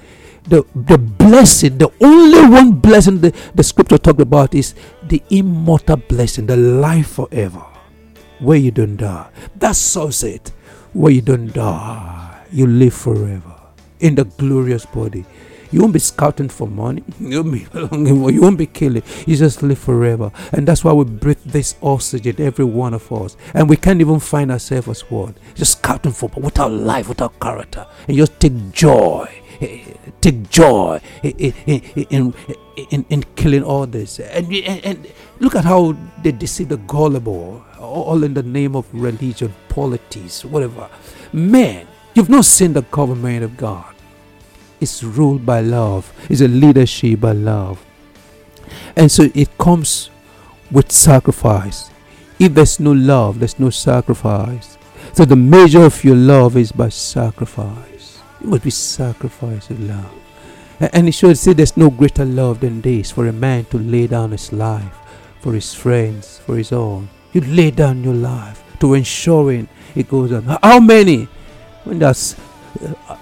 The, 0.45 0.65
the 0.75 0.97
blessing, 0.97 1.77
the 1.77 1.91
only 2.01 2.41
one 2.41 2.71
blessing 2.73 3.19
the, 3.19 3.33
the 3.55 3.63
scripture 3.63 3.97
talked 3.97 4.21
about 4.21 4.53
is 4.53 4.75
the 5.07 5.21
immortal 5.29 5.97
blessing, 5.97 6.47
the 6.47 6.57
life 6.57 7.07
forever 7.07 7.65
where 8.39 8.57
you 8.57 8.71
don't 8.71 8.97
die. 8.97 9.29
That 9.55 9.75
solves 9.75 10.23
it. 10.23 10.51
Where 10.93 11.11
you 11.11 11.21
don't 11.21 11.51
die, 11.51 12.45
you 12.51 12.67
live 12.67 12.93
forever 12.93 13.55
in 13.99 14.15
the 14.15 14.25
glorious 14.25 14.85
body. 14.85 15.25
You 15.71 15.81
won't 15.81 15.93
be 15.93 15.99
scouting 15.99 16.49
for 16.49 16.67
money. 16.67 17.03
You 17.19 17.41
won't 17.41 17.53
be 17.53 17.79
longing 17.79 18.21
for. 18.21 18.31
You 18.31 18.41
won't 18.41 18.59
be 18.59 18.67
killing. 18.67 19.01
You 19.25 19.35
just 19.35 19.63
live 19.63 19.79
forever, 19.79 20.31
and 20.51 20.67
that's 20.67 20.83
why 20.83 20.93
we 20.93 21.05
breathe 21.05 21.39
this 21.45 21.75
oxygen, 21.81 22.35
every 22.37 22.65
one 22.65 22.93
of 22.93 23.11
us, 23.11 23.35
and 23.55 23.67
we 23.67 23.75
can't 23.75 24.01
even 24.01 24.19
find 24.19 24.51
ourselves 24.51 24.87
as. 24.87 25.33
Just 25.55 25.79
scouting 25.79 26.11
for, 26.11 26.29
but 26.29 26.43
without 26.43 26.71
life, 26.71 27.09
without 27.09 27.39
character, 27.39 27.87
and 28.07 28.17
just 28.17 28.39
take 28.39 28.71
joy, 28.71 29.27
take 30.21 30.47
joy 30.51 31.01
in 31.23 31.53
in, 31.65 32.33
in, 32.91 33.05
in 33.09 33.23
killing 33.35 33.63
others. 33.65 34.19
And, 34.19 34.53
and, 34.53 34.85
and 34.85 35.07
look 35.39 35.55
at 35.55 35.65
how 35.65 35.97
they 36.21 36.33
deceive 36.33 36.69
the 36.69 36.77
gullible 36.77 37.65
all 37.83 38.23
in 38.23 38.33
the 38.33 38.43
name 38.43 38.75
of 38.75 38.87
religion, 38.93 39.53
politics, 39.69 40.43
whatever. 40.45 40.89
Man, 41.31 41.87
you've 42.13 42.29
not 42.29 42.45
seen 42.45 42.73
the 42.73 42.81
government 42.83 43.43
of 43.43 43.57
God. 43.57 43.93
It's 44.79 45.03
ruled 45.03 45.45
by 45.45 45.61
love, 45.61 46.11
it's 46.29 46.41
a 46.41 46.47
leadership 46.47 47.21
by 47.21 47.31
love. 47.31 47.83
And 48.95 49.11
so 49.11 49.29
it 49.33 49.57
comes 49.57 50.09
with 50.71 50.91
sacrifice. 50.91 51.89
If 52.39 52.53
there's 52.53 52.79
no 52.79 52.91
love, 52.91 53.39
there's 53.39 53.59
no 53.59 53.69
sacrifice. 53.69 54.77
So 55.13 55.25
the 55.25 55.35
measure 55.35 55.85
of 55.85 56.03
your 56.03 56.15
love 56.15 56.57
is 56.57 56.71
by 56.71 56.89
sacrifice. 56.89 58.19
It 58.41 58.47
must 58.47 58.63
be 58.63 58.71
sacrifice 58.71 59.69
of 59.69 59.79
love. 59.79 60.11
And 60.79 61.07
it 61.07 61.13
should 61.13 61.37
say 61.37 61.53
there's 61.53 61.77
no 61.77 61.89
greater 61.89 62.25
love 62.25 62.59
than 62.59 62.81
this 62.81 63.11
for 63.11 63.27
a 63.27 63.31
man 63.31 63.65
to 63.65 63.77
lay 63.77 64.07
down 64.07 64.31
his 64.31 64.51
life 64.51 64.99
for 65.43 65.53
his 65.53 65.73
friends, 65.73 66.39
for 66.39 66.55
his 66.55 66.71
own. 66.71 67.09
You 67.33 67.41
lay 67.41 67.71
down 67.71 68.03
your 68.03 68.13
life 68.13 68.63
to 68.79 68.93
ensuring 68.93 69.67
it 69.95 70.09
goes 70.09 70.31
on. 70.31 70.43
How 70.61 70.79
many? 70.79 71.27
When 71.83 71.99
that's 71.99 72.35
uh, 73.09 73.17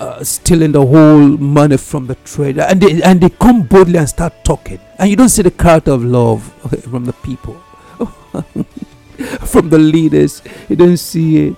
uh, 0.00 0.24
stealing 0.24 0.72
the 0.72 0.84
whole 0.84 1.20
money 1.20 1.76
from 1.76 2.06
the 2.06 2.14
trader, 2.16 2.62
and 2.62 2.80
they 2.80 3.02
and 3.02 3.20
they 3.20 3.30
come 3.30 3.62
boldly 3.62 3.98
and 3.98 4.08
start 4.08 4.44
talking, 4.44 4.80
and 4.98 5.10
you 5.10 5.16
don't 5.16 5.28
see 5.28 5.42
the 5.42 5.50
character 5.50 5.92
of 5.92 6.04
love 6.04 6.42
from 6.90 7.04
the 7.04 7.12
people, 7.12 7.54
from 9.46 9.68
the 9.70 9.78
leaders. 9.78 10.42
You 10.68 10.76
don't 10.76 10.96
see 10.96 11.48
it. 11.48 11.56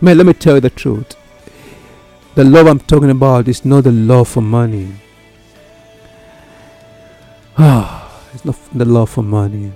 Man, 0.00 0.16
let 0.18 0.26
me 0.26 0.32
tell 0.32 0.54
you 0.56 0.60
the 0.60 0.70
truth. 0.70 1.16
The 2.34 2.44
love 2.44 2.66
I'm 2.66 2.80
talking 2.80 3.10
about 3.10 3.46
is 3.46 3.64
not 3.64 3.84
the 3.84 3.92
love 3.92 4.28
for 4.28 4.40
money. 4.40 4.94
Ah. 7.56 8.03
It's 8.34 8.44
not 8.44 8.56
the 8.74 8.84
love 8.84 9.10
for 9.10 9.22
money. 9.22 9.72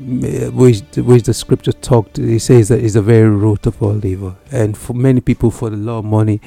Which, 0.00 0.82
which 0.96 1.24
the 1.24 1.34
scripture 1.34 1.72
talked, 1.72 2.18
it 2.18 2.40
says 2.40 2.68
that 2.68 2.80
is 2.80 2.94
the 2.94 3.02
very 3.02 3.28
root 3.28 3.66
of 3.66 3.82
all 3.82 4.04
evil. 4.04 4.36
And 4.52 4.76
for 4.76 4.94
many 4.94 5.20
people, 5.20 5.50
for 5.50 5.70
the 5.70 5.76
love 5.76 6.04
of 6.04 6.04
money, 6.04 6.40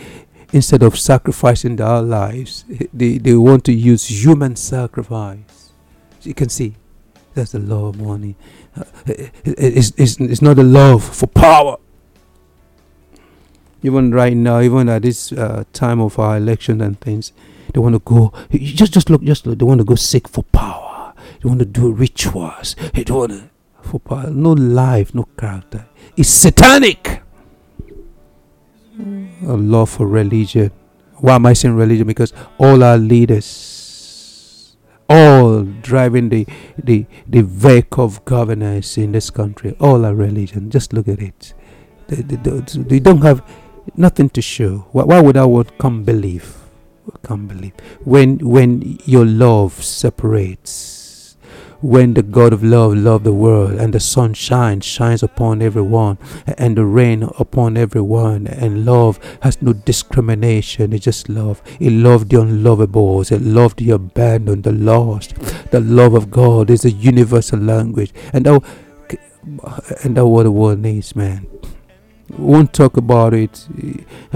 instead 0.54 0.84
of 0.84 0.98
sacrificing 0.98 1.76
their 1.76 2.02
lives, 2.02 2.66
they, 2.94 3.18
they 3.18 3.36
want 3.36 3.66
to 3.66 3.74
use 3.74 4.06
human 4.08 4.56
sacrifice. 4.56 5.72
You 6.22 6.34
can 6.34 6.50
see 6.50 6.76
that's 7.34 7.52
the 7.52 7.60
love 7.60 7.96
of 7.96 8.02
money. 8.02 8.36
Uh, 8.76 8.84
it's, 9.44 9.92
it's, 9.98 10.20
it's 10.20 10.42
not 10.42 10.56
the 10.56 10.64
love 10.64 11.04
for 11.04 11.28
power. 11.28 11.78
Even 13.84 14.12
right 14.12 14.36
now, 14.36 14.62
even 14.62 14.88
at 14.90 15.02
this 15.02 15.32
uh, 15.32 15.64
time 15.74 16.00
of 16.00 16.20
our 16.20 16.38
election 16.38 16.82
and 16.82 17.00
things, 17.02 17.34
they 17.74 17.80
want 17.80 17.96
to 17.96 18.00
go. 18.00 18.32
Just, 18.52 18.94
just 18.94 19.10
look, 19.10 19.24
just 19.24 19.46
look. 19.48 19.58
They 19.58 19.66
want 19.66 19.80
to 19.80 19.86
go 19.86 19.96
seek 19.96 20.28
for 20.28 20.44
power. 20.44 20.91
You 21.44 21.50
want 21.50 21.60
to 21.60 21.66
do 21.66 21.92
rituals. 21.92 22.76
Don't 22.94 23.10
want 23.10 23.32
to 23.32 23.50
for. 24.00 24.30
No 24.30 24.52
life, 24.52 25.16
no 25.16 25.24
character. 25.38 25.88
It's 26.16 26.30
satanic. 26.30 27.22
A 29.00 29.54
love 29.54 29.90
for 29.90 30.06
religion. 30.08 30.72
Why 31.18 31.36
am 31.36 31.46
I 31.48 31.54
saying 31.54 31.76
religion? 31.76 32.06
Because 32.06 32.34
all 32.60 32.84
our 32.84 32.98
leaders, 32.98 34.78
all 35.10 35.64
driving 35.64 36.30
the 36.30 36.46
the 36.78 37.06
the 37.28 37.42
vehicle 37.42 38.06
of 38.06 38.24
governance 38.26 38.98
in 38.98 39.12
this 39.12 39.30
country, 39.30 39.76
all 39.80 40.06
are 40.06 40.14
religion. 40.14 40.70
Just 40.70 40.94
look 40.94 41.08
at 41.08 41.20
it. 41.22 41.54
They, 42.08 42.18
they, 42.18 42.36
they, 42.36 42.60
they 42.60 43.00
don't 43.00 43.22
have 43.22 43.44
nothing 43.96 44.30
to 44.30 44.42
show. 44.42 44.86
Why, 44.92 45.04
why 45.04 45.22
would 45.22 45.38
I 45.38 45.46
word 45.46 45.78
come 45.80 46.04
believe? 46.04 46.58
Come 47.24 47.48
believe 47.48 47.74
when 48.04 48.38
when 48.38 49.00
your 49.06 49.26
love 49.26 49.84
separates 49.84 51.01
when 51.82 52.14
the 52.14 52.22
God 52.22 52.54
of 52.54 52.64
love 52.64 52.96
loved 52.96 53.24
the 53.24 53.34
world, 53.34 53.80
and 53.80 53.94
the 53.94 54.00
sun 54.00 54.34
shines, 54.34 54.86
shines 54.86 55.24
upon 55.24 55.62
everyone, 55.62 56.18
and 56.58 56.78
the 56.78 56.86
rain 56.86 57.24
upon 57.40 57.76
everyone, 57.76 58.48
and 58.48 58.86
love 58.86 59.20
has 59.42 59.62
no 59.62 59.74
discrimination. 59.74 60.94
It's 60.94 61.06
just 61.06 61.28
love. 61.28 61.62
It 61.80 61.92
loved 61.92 62.30
the 62.30 62.38
unlovables, 62.38 63.32
it 63.32 63.42
loved 63.42 63.80
the 63.80 63.92
abandoned, 63.92 64.64
the 64.64 64.72
lost. 64.72 65.36
The 65.72 65.80
love 65.80 66.14
of 66.14 66.30
God 66.30 66.70
is 66.70 66.86
a 66.86 66.92
universal 66.92 67.60
language, 67.60 68.14
and 68.32 68.46
that, 68.46 68.64
and 70.04 70.18
that 70.18 70.26
what 70.26 70.44
the 70.44 70.52
world 70.52 70.80
needs, 70.80 71.16
man. 71.16 71.48
Won't 72.38 72.74
talk 72.74 72.96
about 72.96 73.34
it. 73.34 73.68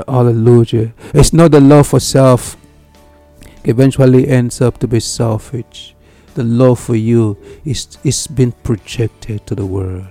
Hallelujah. 0.08 0.93
It's 1.13 1.31
not 1.31 1.51
the 1.51 1.62
love 1.62 1.88
for 1.88 1.99
self. 1.99 2.58
Eventually 3.63 4.27
ends 4.27 4.62
up 4.62 4.79
to 4.79 4.88
be 4.88 4.99
selfish 4.99 5.94
the 6.35 6.43
love 6.43 6.79
for 6.79 6.95
you 6.95 7.37
is 7.63 7.97
is 8.03 8.27
been 8.27 8.51
projected 8.51 9.47
to 9.47 9.55
the 9.55 9.65
world. 9.65 10.07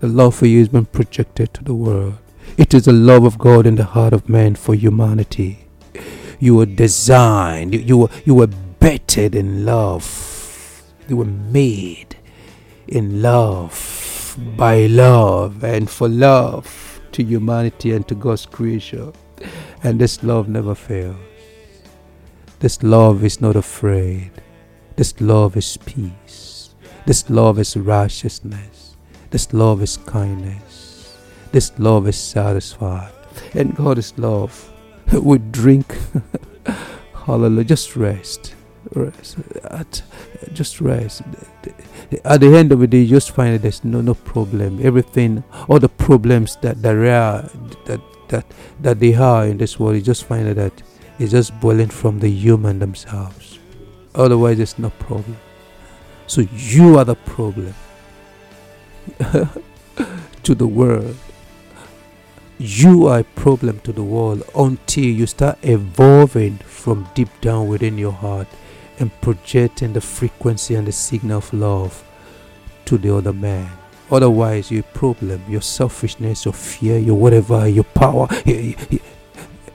The 0.00 0.08
love 0.08 0.36
for 0.36 0.46
you 0.46 0.60
has 0.60 0.68
been 0.68 0.86
projected 0.86 1.52
to 1.54 1.64
the 1.64 1.74
world. 1.74 2.14
It 2.56 2.72
is 2.72 2.84
the 2.84 2.92
love 2.92 3.24
of 3.24 3.36
God 3.36 3.66
in 3.66 3.74
the 3.74 3.84
heart 3.84 4.12
of 4.12 4.28
man 4.28 4.54
for 4.54 4.74
humanity. 4.74 5.66
You 6.38 6.54
were 6.54 6.66
designed, 6.66 7.74
you, 7.74 7.80
you 7.80 7.98
were 7.98 8.10
you 8.24 8.34
were 8.34 8.46
bettered 8.78 9.34
in 9.34 9.64
love. 9.64 10.06
You 11.08 11.16
were 11.16 11.24
made 11.24 12.16
in 12.86 13.20
love, 13.20 14.38
by 14.56 14.86
love, 14.86 15.64
and 15.64 15.90
for 15.90 16.08
love 16.08 17.00
to 17.12 17.24
humanity 17.24 17.92
and 17.92 18.06
to 18.08 18.14
God's 18.14 18.46
creation. 18.46 19.12
And 19.82 20.00
this 20.00 20.22
love 20.22 20.48
never 20.48 20.74
fails. 20.74 21.16
This 22.60 22.82
love 22.82 23.24
is 23.24 23.40
not 23.40 23.56
afraid. 23.56 24.30
This 24.96 25.20
love 25.20 25.58
is 25.58 25.76
peace. 25.84 26.70
This 27.04 27.28
love 27.28 27.58
is 27.58 27.76
righteousness. 27.76 28.96
This 29.30 29.52
love 29.52 29.82
is 29.82 29.98
kindness. 29.98 31.18
This 31.52 31.70
love 31.78 32.08
is 32.08 32.16
satisfied. 32.16 33.12
And 33.52 33.76
God 33.76 33.98
is 33.98 34.16
love. 34.18 34.72
We 35.12 35.38
drink. 35.38 35.94
Hallelujah. 37.26 37.64
Just 37.64 37.94
rest. 37.94 38.54
Rest. 38.94 39.36
At, 39.64 40.02
just 40.54 40.80
rest. 40.80 41.22
At 42.24 42.40
the 42.40 42.56
end 42.56 42.72
of 42.72 42.80
the 42.80 42.86
day, 42.86 43.02
you 43.02 43.08
just 43.08 43.32
find 43.32 43.54
that 43.54 43.62
there's 43.62 43.84
no 43.84 44.00
no 44.00 44.14
problem. 44.14 44.80
Everything, 44.82 45.44
all 45.68 45.78
the 45.78 45.90
problems 45.90 46.56
that 46.62 46.82
there 46.82 47.04
are, 47.12 47.42
that 47.84 48.00
that 48.28 48.46
that 48.80 48.98
they 48.98 49.14
are 49.14 49.46
in 49.46 49.58
this 49.58 49.78
world, 49.78 49.96
you 49.96 50.02
just 50.02 50.24
find 50.24 50.48
that 50.56 50.82
it's 51.18 51.32
just 51.32 51.52
boiling 51.60 51.92
from 51.92 52.18
the 52.18 52.30
human 52.30 52.78
themselves. 52.78 53.45
Otherwise, 54.16 54.58
it's 54.58 54.78
no 54.78 54.90
problem. 54.90 55.38
So 56.26 56.40
you 56.40 56.98
are 56.98 57.04
the 57.04 57.14
problem 57.14 57.74
to 60.42 60.54
the 60.54 60.66
world. 60.66 61.16
You 62.58 63.06
are 63.08 63.20
a 63.20 63.24
problem 63.24 63.80
to 63.80 63.92
the 63.92 64.02
world 64.02 64.42
until 64.56 65.04
you 65.04 65.26
start 65.26 65.58
evolving 65.62 66.56
from 66.58 67.06
deep 67.14 67.28
down 67.42 67.68
within 67.68 67.98
your 67.98 68.12
heart 68.12 68.48
and 68.98 69.12
projecting 69.20 69.92
the 69.92 70.00
frequency 70.00 70.74
and 70.74 70.86
the 70.86 70.92
signal 70.92 71.38
of 71.38 71.52
love 71.52 72.02
to 72.86 72.96
the 72.96 73.14
other 73.14 73.34
man. 73.34 73.70
Otherwise, 74.10 74.70
you're 74.70 74.80
a 74.80 74.98
problem. 74.98 75.42
Your 75.48 75.60
selfishness, 75.60 76.46
your 76.46 76.54
fear, 76.54 76.96
your 76.98 77.16
whatever, 77.16 77.68
your 77.68 77.84
power. 77.84 78.28
You, 78.46 78.74
you, 78.88 79.00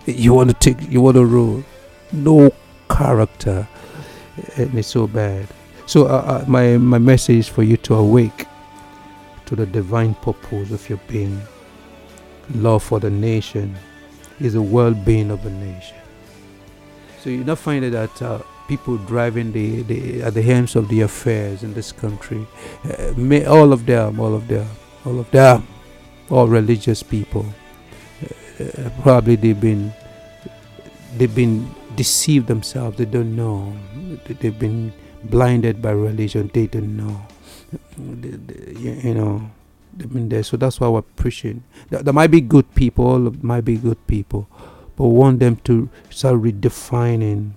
you 0.08 0.34
want 0.34 0.50
to 0.50 0.56
take, 0.56 0.90
you 0.90 1.02
want 1.02 1.18
to 1.18 1.26
rule. 1.26 1.64
No 2.12 2.52
character 2.90 3.68
and 4.56 4.78
it's 4.78 4.88
so 4.88 5.08
bad. 5.08 5.48
So 5.86 6.06
uh, 6.06 6.44
uh, 6.44 6.46
my 6.48 6.78
my 6.78 6.98
message 6.98 7.38
is 7.38 7.48
for 7.48 7.64
you 7.64 7.78
to 7.78 7.96
awake 7.96 8.46
to 9.46 9.56
the 9.56 9.66
divine 9.66 10.14
purpose 10.16 10.72
of 10.72 10.88
your 10.90 11.00
being. 11.08 11.42
Love 12.56 12.84
for 12.84 13.00
the 13.00 13.10
nation 13.10 13.76
is 14.40 14.54
the 14.54 14.62
well-being 14.62 15.32
of 15.32 15.44
the 15.44 15.50
nation. 15.52 15.98
So 17.20 17.30
you 17.30 17.44
not 17.44 17.60
find 17.60 17.84
that 17.84 18.22
uh, 18.22 18.40
people 18.68 18.98
driving 18.98 19.52
the, 19.52 19.84
the 19.84 20.24
at 20.24 20.34
the 20.34 20.42
helms 20.42 20.76
of 20.76 20.88
the 20.88 21.02
affairs 21.02 21.64
in 21.64 21.74
this 21.74 21.92
country, 21.92 22.48
uh, 22.86 23.14
may, 23.16 23.46
all 23.46 23.74
of 23.74 23.86
them, 23.86 24.20
all 24.20 24.34
of 24.34 24.48
them, 24.48 24.68
all 25.06 25.20
of 25.20 25.30
them, 25.32 25.68
all 26.30 26.48
religious 26.48 27.04
people. 27.04 27.46
Uh, 28.60 28.90
probably 29.02 29.36
they've 29.36 29.60
been 29.60 29.94
they've 31.18 31.36
been 31.36 31.70
deceived 31.96 32.48
themselves. 32.48 32.98
They 32.98 33.06
don't 33.06 33.36
know. 33.36 33.74
They've 34.26 34.58
been 34.58 34.94
blinded 35.24 35.82
by 35.82 35.92
religion. 35.92 36.50
They 36.54 36.68
don't 36.68 36.96
know. 36.98 37.26
You 37.98 39.14
know, 39.14 39.52
they've 39.96 40.12
been 40.12 40.30
there. 40.30 40.44
So 40.44 40.58
that's 40.58 40.80
why 40.80 40.88
we're 40.88 41.02
preaching. 41.02 41.64
There 41.90 42.14
might 42.14 42.32
be 42.32 42.42
good 42.42 42.74
people. 42.76 43.20
Might 43.42 43.66
be 43.66 43.78
good 43.78 44.06
people, 44.08 44.48
but 44.96 45.08
we 45.08 45.18
want 45.18 45.40
them 45.40 45.58
to 45.66 45.90
start 46.10 46.42
redefining, 46.42 47.52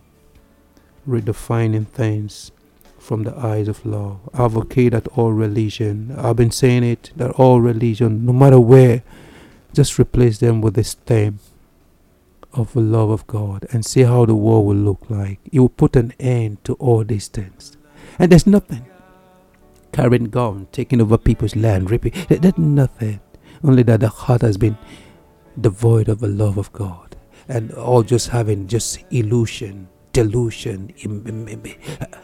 redefining 1.08 1.86
things 1.88 2.50
from 2.98 3.24
the 3.24 3.36
eyes 3.36 3.68
of 3.68 3.84
love. 3.84 4.18
Advocate 4.32 4.92
that 4.92 5.06
all 5.08 5.32
religion. 5.32 6.14
I've 6.16 6.36
been 6.36 6.50
saying 6.50 6.84
it 6.84 7.10
that 7.16 7.32
all 7.32 7.60
religion, 7.60 8.24
no 8.24 8.32
matter 8.32 8.58
where, 8.58 9.02
just 9.72 9.98
replace 9.98 10.38
them 10.38 10.60
with 10.60 10.74
this 10.74 10.94
theme 10.94 11.40
of 12.54 12.72
the 12.72 12.80
love 12.80 13.10
of 13.10 13.26
God 13.26 13.66
and 13.70 13.84
see 13.84 14.02
how 14.02 14.24
the 14.24 14.34
world 14.34 14.66
will 14.66 14.76
look 14.76 15.10
like. 15.10 15.38
It 15.52 15.60
will 15.60 15.68
put 15.68 15.96
an 15.96 16.12
end 16.18 16.64
to 16.64 16.74
all 16.74 17.04
these 17.04 17.28
things. 17.28 17.76
And 18.18 18.30
there's 18.30 18.46
nothing. 18.46 18.86
Carrying 19.92 20.24
gun, 20.24 20.68
taking 20.72 21.00
over 21.00 21.18
people's 21.18 21.56
land, 21.56 21.90
ripping. 21.90 22.12
There's 22.28 22.58
nothing. 22.58 23.20
Only 23.62 23.82
that 23.84 24.00
the 24.00 24.08
heart 24.08 24.42
has 24.42 24.56
been 24.56 24.76
devoid 25.60 26.08
of 26.08 26.20
the 26.20 26.28
love 26.28 26.58
of 26.58 26.72
God. 26.72 27.16
And 27.48 27.72
all 27.72 28.02
just 28.02 28.28
having 28.28 28.66
just 28.66 29.04
illusion, 29.10 29.88
delusion. 30.12 30.92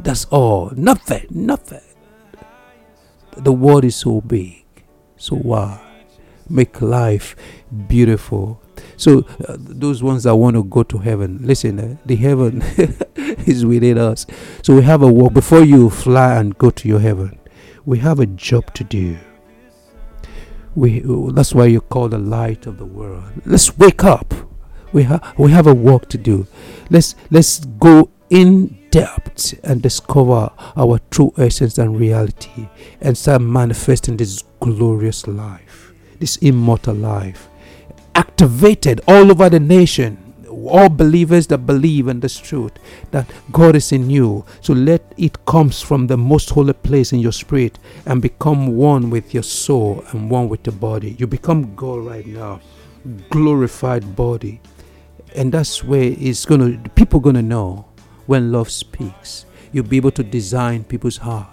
That's 0.00 0.24
all. 0.26 0.72
Nothing. 0.74 1.26
Nothing. 1.30 1.80
The 3.36 3.52
world 3.52 3.84
is 3.84 3.96
so 3.96 4.20
big, 4.20 4.64
so 5.16 5.36
wide. 5.36 5.80
Make 6.48 6.80
life 6.82 7.36
beautiful 7.86 8.60
so 9.00 9.24
uh, 9.48 9.56
those 9.58 10.02
ones 10.02 10.24
that 10.24 10.36
want 10.36 10.56
to 10.56 10.64
go 10.64 10.82
to 10.82 10.98
heaven, 10.98 11.38
listen, 11.40 11.80
uh, 11.80 11.96
the 12.04 12.16
heaven 12.16 12.60
is 13.46 13.64
within 13.64 13.96
us. 13.96 14.26
So 14.62 14.74
we 14.76 14.82
have 14.82 15.00
a 15.00 15.10
work 15.10 15.32
before 15.32 15.64
you 15.64 15.88
fly 15.88 16.36
and 16.36 16.56
go 16.58 16.68
to 16.68 16.86
your 16.86 17.00
heaven. 17.00 17.38
We 17.86 17.98
have 18.00 18.20
a 18.20 18.26
job 18.26 18.74
to 18.74 18.84
do. 18.84 19.16
We 20.74 21.02
that's 21.32 21.54
why 21.54 21.66
you 21.66 21.80
call 21.80 22.10
the 22.10 22.18
light 22.18 22.66
of 22.66 22.76
the 22.76 22.84
world. 22.84 23.24
Let's 23.46 23.76
wake 23.78 24.04
up. 24.04 24.34
We 24.92 25.04
have 25.04 25.34
we 25.38 25.50
have 25.50 25.66
a 25.66 25.74
work 25.74 26.10
to 26.10 26.18
do. 26.18 26.46
Let's 26.90 27.14
let's 27.30 27.60
go 27.64 28.10
in 28.28 28.78
depth 28.90 29.58
and 29.64 29.80
discover 29.80 30.50
our 30.76 31.00
true 31.10 31.32
essence 31.38 31.78
and 31.78 31.98
reality 31.98 32.68
and 33.00 33.16
start 33.16 33.40
manifesting 33.40 34.18
this 34.18 34.44
glorious 34.60 35.26
life, 35.26 35.94
this 36.18 36.36
immortal 36.36 36.94
life 36.94 37.49
activated 38.14 39.00
all 39.06 39.30
over 39.30 39.48
the 39.48 39.60
nation. 39.60 40.26
All 40.68 40.88
believers 40.88 41.46
that 41.46 41.64
believe 41.64 42.06
in 42.08 42.20
this 42.20 42.38
truth 42.38 42.72
that 43.12 43.26
God 43.50 43.76
is 43.76 43.92
in 43.92 44.10
you. 44.10 44.44
So 44.60 44.74
let 44.74 45.02
it 45.16 45.44
comes 45.46 45.80
from 45.80 46.06
the 46.06 46.16
most 46.16 46.50
holy 46.50 46.74
place 46.74 47.12
in 47.12 47.20
your 47.20 47.32
spirit 47.32 47.78
and 48.04 48.20
become 48.20 48.76
one 48.76 49.10
with 49.10 49.32
your 49.32 49.42
soul 49.42 50.04
and 50.10 50.30
one 50.30 50.48
with 50.48 50.64
the 50.64 50.72
body. 50.72 51.16
You 51.18 51.26
become 51.26 51.74
God 51.74 52.04
right 52.04 52.26
now, 52.26 52.60
glorified 53.30 54.14
body, 54.14 54.60
and 55.34 55.50
that's 55.52 55.82
where 55.82 56.14
it's 56.18 56.44
gonna. 56.44 56.78
People 56.94 57.20
gonna 57.20 57.42
know 57.42 57.86
when 58.26 58.52
love 58.52 58.70
speaks. 58.70 59.46
You'll 59.72 59.86
be 59.86 59.96
able 59.96 60.10
to 60.12 60.24
design 60.24 60.84
people's 60.84 61.16
heart 61.16 61.48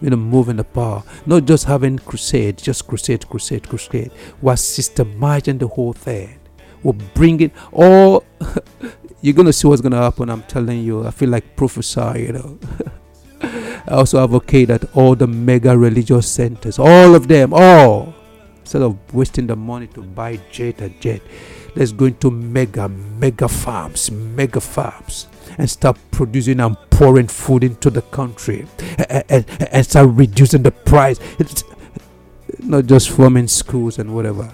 you 0.00 0.10
know, 0.10 0.16
moving 0.16 0.56
the 0.56 0.64
power. 0.64 1.02
Not 1.26 1.44
just 1.44 1.64
having 1.64 1.98
crusade, 1.98 2.58
just 2.58 2.86
crusade, 2.86 3.28
crusade, 3.28 3.68
crusade. 3.68 4.12
We're 4.40 4.54
systemizing 4.54 5.58
the 5.58 5.68
whole 5.68 5.92
thing. 5.92 6.38
We're 6.82 6.92
bringing 6.92 7.52
all. 7.72 8.24
you're 9.20 9.34
gonna 9.34 9.52
see 9.52 9.66
what's 9.66 9.82
gonna 9.82 10.00
happen. 10.00 10.30
I'm 10.30 10.42
telling 10.44 10.82
you. 10.82 11.06
I 11.06 11.10
feel 11.10 11.30
like 11.30 11.56
prophesy. 11.56 12.26
You 12.26 12.32
know. 12.32 12.58
I 13.42 13.92
also 13.92 14.22
advocate 14.22 14.68
that 14.68 14.96
all 14.96 15.14
the 15.14 15.26
mega 15.26 15.76
religious 15.76 16.28
centers, 16.28 16.78
all 16.78 17.14
of 17.14 17.28
them, 17.28 17.54
all, 17.54 18.14
instead 18.60 18.82
of 18.82 18.98
wasting 19.14 19.46
the 19.46 19.56
money 19.56 19.86
to 19.88 20.02
buy 20.02 20.38
jet 20.50 20.80
and 20.80 21.00
jet, 21.00 21.22
let's 21.74 21.92
go 21.92 22.06
into 22.06 22.30
mega, 22.30 22.88
mega 22.88 23.48
farms, 23.48 24.10
mega 24.10 24.60
farms 24.60 25.28
and 25.58 25.68
start 25.68 25.98
producing 26.10 26.60
and 26.60 26.76
pouring 26.90 27.26
food 27.26 27.64
into 27.64 27.90
the 27.90 28.02
country 28.02 28.66
and, 29.10 29.24
and, 29.28 29.68
and 29.72 29.86
start 29.86 30.08
reducing 30.12 30.62
the 30.62 30.70
price. 30.70 31.18
It's 31.38 31.64
not 32.60 32.86
just 32.86 33.10
forming 33.10 33.48
schools 33.48 33.98
and 33.98 34.14
whatever. 34.14 34.50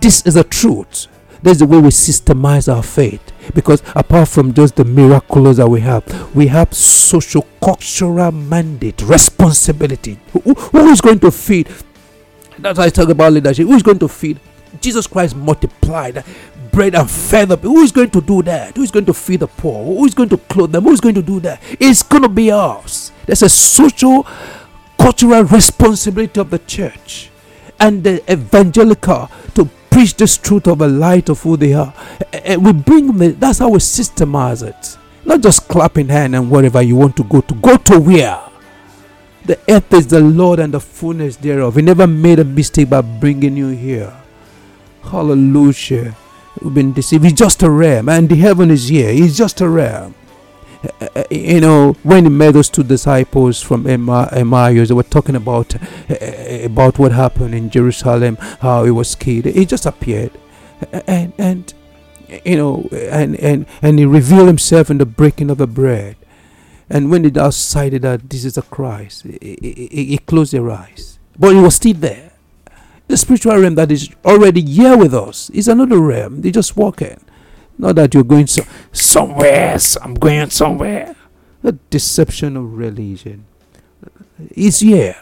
This 0.00 0.24
is 0.26 0.34
the 0.34 0.44
truth. 0.44 1.08
That's 1.42 1.58
the 1.58 1.66
way 1.66 1.78
we 1.78 1.90
systemize 1.90 2.74
our 2.74 2.82
faith. 2.82 3.20
Because 3.54 3.82
apart 3.94 4.28
from 4.28 4.54
just 4.54 4.76
the 4.76 4.84
miracles 4.84 5.58
that 5.58 5.68
we 5.68 5.80
have, 5.80 6.34
we 6.34 6.46
have 6.46 6.72
social 6.72 7.46
cultural 7.62 8.32
mandate, 8.32 9.02
responsibility. 9.02 10.18
Who, 10.32 10.54
who 10.54 10.88
is 10.88 11.02
going 11.02 11.20
to 11.20 11.30
feed? 11.30 11.68
That's 12.58 12.78
why 12.78 12.86
I 12.86 12.88
talk 12.88 13.10
about 13.10 13.34
leadership. 13.34 13.66
Who 13.66 13.74
is 13.74 13.82
going 13.82 13.98
to 13.98 14.08
feed? 14.08 14.40
Jesus 14.80 15.06
Christ 15.06 15.36
multiplied 15.36 16.24
bread 16.74 16.94
and 16.94 17.10
fed 17.10 17.48
the 17.48 17.56
Who 17.56 17.82
is 17.82 17.92
going 17.92 18.10
to 18.10 18.20
do 18.20 18.42
that? 18.42 18.76
Who 18.76 18.82
is 18.82 18.90
going 18.90 19.06
to 19.06 19.14
feed 19.14 19.40
the 19.40 19.46
poor? 19.46 19.84
Who 19.84 20.04
is 20.04 20.14
going 20.14 20.28
to 20.30 20.36
clothe 20.36 20.72
them? 20.72 20.84
Who 20.84 20.92
is 20.92 21.00
going 21.00 21.14
to 21.14 21.22
do 21.22 21.40
that? 21.40 21.62
It's 21.80 22.02
going 22.02 22.22
to 22.22 22.28
be 22.28 22.50
us. 22.50 23.12
There's 23.26 23.42
a 23.42 23.48
social, 23.48 24.26
cultural 24.98 25.44
responsibility 25.44 26.40
of 26.40 26.50
the 26.50 26.58
church 26.58 27.30
and 27.78 28.02
the 28.02 28.32
evangelical 28.32 29.30
to 29.54 29.68
preach 29.90 30.16
this 30.16 30.36
truth 30.36 30.66
of 30.66 30.78
the 30.78 30.88
light 30.88 31.28
of 31.28 31.40
who 31.42 31.56
they 31.56 31.72
are. 31.72 31.94
And 32.32 32.64
we 32.64 32.72
bring 32.72 33.16
them, 33.16 33.38
that's 33.38 33.60
how 33.60 33.70
we 33.70 33.78
systemize 33.78 34.66
it. 34.66 34.98
Not 35.24 35.40
just 35.40 35.68
clapping 35.68 36.08
hand 36.08 36.34
and 36.34 36.50
whatever 36.50 36.82
you 36.82 36.96
want 36.96 37.16
to 37.16 37.24
go 37.24 37.40
to. 37.40 37.54
Go 37.54 37.76
to 37.76 38.00
where? 38.00 38.40
The 39.44 39.58
earth 39.68 39.92
is 39.92 40.06
the 40.06 40.20
Lord 40.20 40.58
and 40.58 40.72
the 40.72 40.80
fullness 40.80 41.36
thereof. 41.36 41.76
He 41.76 41.82
never 41.82 42.06
made 42.06 42.38
a 42.38 42.44
mistake 42.44 42.90
by 42.90 43.02
bringing 43.02 43.56
you 43.56 43.68
here. 43.68 44.12
Hallelujah. 45.02 46.16
We've 46.60 46.74
been 46.74 46.92
deceived. 46.92 47.24
He's 47.24 47.32
just 47.32 47.62
a 47.62 47.70
ram, 47.70 48.08
and 48.08 48.28
the 48.28 48.36
heaven 48.36 48.70
is 48.70 48.88
here. 48.88 49.12
He's 49.12 49.36
just 49.36 49.60
a 49.60 49.68
ram. 49.68 50.14
Uh, 51.00 51.08
uh, 51.16 51.24
you 51.30 51.60
know, 51.60 51.94
when 52.02 52.24
he 52.24 52.30
met 52.30 52.52
those 52.52 52.68
two 52.68 52.82
disciples 52.82 53.62
from 53.62 53.86
Emma 53.86 54.28
Emmaus, 54.32 54.88
they 54.88 54.94
were 54.94 55.02
talking 55.02 55.34
about 55.36 55.74
uh, 55.74 56.16
about 56.64 56.98
what 56.98 57.12
happened 57.12 57.54
in 57.54 57.70
Jerusalem, 57.70 58.36
how 58.60 58.84
he 58.84 58.90
was 58.90 59.14
killed. 59.14 59.46
He 59.46 59.64
just 59.64 59.86
appeared, 59.86 60.32
and 61.06 61.32
and 61.38 61.72
you 62.44 62.56
know, 62.56 62.88
and 62.92 63.36
and 63.36 63.66
and 63.82 63.98
he 63.98 64.04
revealed 64.04 64.46
himself 64.46 64.90
in 64.90 64.98
the 64.98 65.06
breaking 65.06 65.50
of 65.50 65.58
the 65.58 65.66
bread. 65.66 66.16
And 66.90 67.10
when 67.10 67.22
they 67.22 67.30
decided 67.30 68.02
that 68.02 68.28
this 68.28 68.44
is 68.44 68.58
a 68.58 68.62
Christ, 68.62 69.22
he, 69.22 69.56
he, 69.90 70.04
he 70.04 70.18
closed 70.18 70.52
their 70.52 70.70
eyes, 70.70 71.18
but 71.38 71.54
he 71.54 71.60
was 71.60 71.76
still 71.76 71.94
there. 71.94 72.33
The 73.06 73.16
spiritual 73.16 73.56
realm 73.58 73.74
that 73.74 73.92
is 73.92 74.10
already 74.24 74.62
here 74.62 74.96
with 74.96 75.14
us 75.14 75.50
is 75.50 75.68
another 75.68 75.98
realm. 75.98 76.40
They 76.40 76.50
just 76.50 76.76
walking. 76.76 77.20
Not 77.76 77.96
that 77.96 78.14
you're 78.14 78.24
going 78.24 78.46
so, 78.46 78.62
somewhere, 78.92 79.78
so 79.78 80.00
I'm 80.02 80.14
going 80.14 80.50
somewhere. 80.50 81.16
The 81.62 81.72
deception 81.90 82.56
of 82.56 82.74
religion 82.74 83.46
is 84.50 84.80
here. 84.80 85.16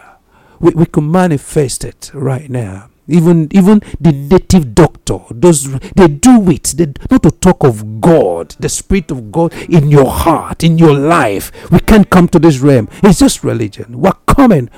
We, 0.61 0.73
we 0.73 0.87
can 0.87 1.11
manifest 1.11 1.85
it 1.85 2.11
right 2.15 2.49
now. 2.49 2.89
Even 3.09 3.49
even 3.51 3.81
the 4.01 4.13
native 4.13 4.77
doctor, 4.77 5.19
those 5.31 5.73
they 5.97 6.07
do 6.07 6.49
it. 6.51 6.75
They, 6.77 6.87
not 7.11 7.25
to 7.25 7.33
talk 7.33 7.65
of 7.65 8.01
God, 8.01 8.55
the 8.61 8.69
Spirit 8.69 9.11
of 9.11 9.33
God 9.33 9.53
in 9.69 9.91
your 9.91 10.09
heart, 10.09 10.63
in 10.63 10.79
your 10.79 10.95
life. 10.95 11.51
We 11.71 11.81
can't 11.81 12.09
come 12.09 12.29
to 12.29 12.39
this 12.39 12.61
realm. 12.61 12.89
It's 13.03 13.19
just 13.19 13.43
religion. 13.43 14.01
We're 14.01 14.13
coming. 14.27 14.71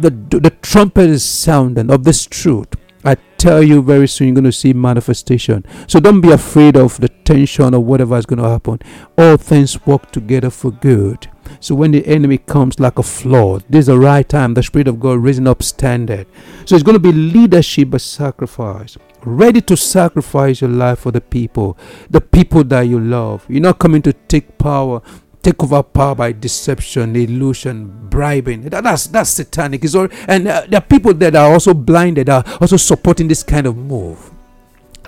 The 0.00 0.10
the 0.10 0.50
trumpet 0.62 1.10
is 1.10 1.24
sounding 1.24 1.90
of 1.90 2.04
this 2.04 2.26
truth. 2.26 2.68
I 3.04 3.16
tell 3.36 3.62
you 3.62 3.80
very 3.82 4.08
soon 4.08 4.28
you're 4.28 4.34
going 4.34 4.44
to 4.44 4.52
see 4.52 4.72
manifestation. 4.72 5.64
So 5.86 6.00
don't 6.00 6.20
be 6.20 6.32
afraid 6.32 6.76
of 6.76 7.00
the 7.00 7.08
tension 7.08 7.74
or 7.74 7.80
whatever 7.80 8.18
is 8.18 8.26
going 8.26 8.42
to 8.42 8.48
happen. 8.48 8.80
All 9.16 9.36
things 9.36 9.86
work 9.86 10.10
together 10.10 10.50
for 10.50 10.72
good. 10.72 11.28
So 11.60 11.74
when 11.74 11.92
the 11.92 12.06
enemy 12.06 12.38
comes 12.38 12.78
like 12.78 12.98
a 12.98 13.02
flood, 13.02 13.64
this 13.68 13.80
is 13.80 13.86
the 13.86 13.98
right 13.98 14.28
time. 14.28 14.54
The 14.54 14.62
Spirit 14.62 14.88
of 14.88 15.00
God 15.00 15.22
raising 15.22 15.48
up 15.48 15.62
standard. 15.62 16.26
So 16.64 16.74
it's 16.74 16.84
going 16.84 16.96
to 16.96 17.00
be 17.00 17.12
leadership 17.12 17.90
by 17.90 17.98
sacrifice. 17.98 18.98
Ready 19.24 19.60
to 19.62 19.76
sacrifice 19.76 20.60
your 20.60 20.70
life 20.70 21.00
for 21.00 21.10
the 21.10 21.20
people, 21.20 21.76
the 22.10 22.20
people 22.20 22.62
that 22.64 22.82
you 22.82 23.00
love. 23.00 23.46
You're 23.48 23.62
not 23.62 23.78
coming 23.78 24.02
to 24.02 24.12
take 24.12 24.58
power 24.58 25.02
take 25.42 25.62
over 25.62 25.82
power 25.82 26.14
by 26.14 26.32
deception, 26.32 27.16
illusion, 27.16 28.08
bribing. 28.08 28.62
That, 28.62 28.84
that's 28.84 29.06
that's 29.06 29.30
satanic. 29.30 29.84
It's 29.84 29.94
all, 29.94 30.08
and 30.26 30.48
uh, 30.48 30.66
there 30.68 30.78
are 30.78 30.86
people 30.86 31.14
that 31.14 31.36
are 31.36 31.52
also 31.52 31.74
blinded, 31.74 32.28
are 32.28 32.44
also 32.60 32.76
supporting 32.76 33.28
this 33.28 33.42
kind 33.42 33.66
of 33.66 33.76
move. 33.76 34.30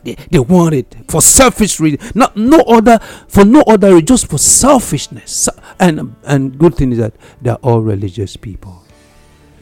They, 0.03 0.16
they 0.31 0.38
want 0.38 0.75
it 0.75 0.97
for 1.09 1.21
selfish 1.21 1.79
reason, 1.79 2.01
not 2.14 2.37
no 2.37 2.61
other 2.61 2.99
for 3.29 3.45
no 3.45 3.62
other, 3.62 3.90
reason, 3.90 4.07
just 4.07 4.31
for 4.31 4.38
selfishness. 4.38 5.49
And 5.79 6.16
and 6.25 6.59
good 6.59 6.75
thing 6.75 6.93
is 6.93 6.99
that 6.99 7.14
they 7.43 7.51
are 7.51 7.59
all 7.62 7.81
religious 7.81 8.37
people. 8.37 8.85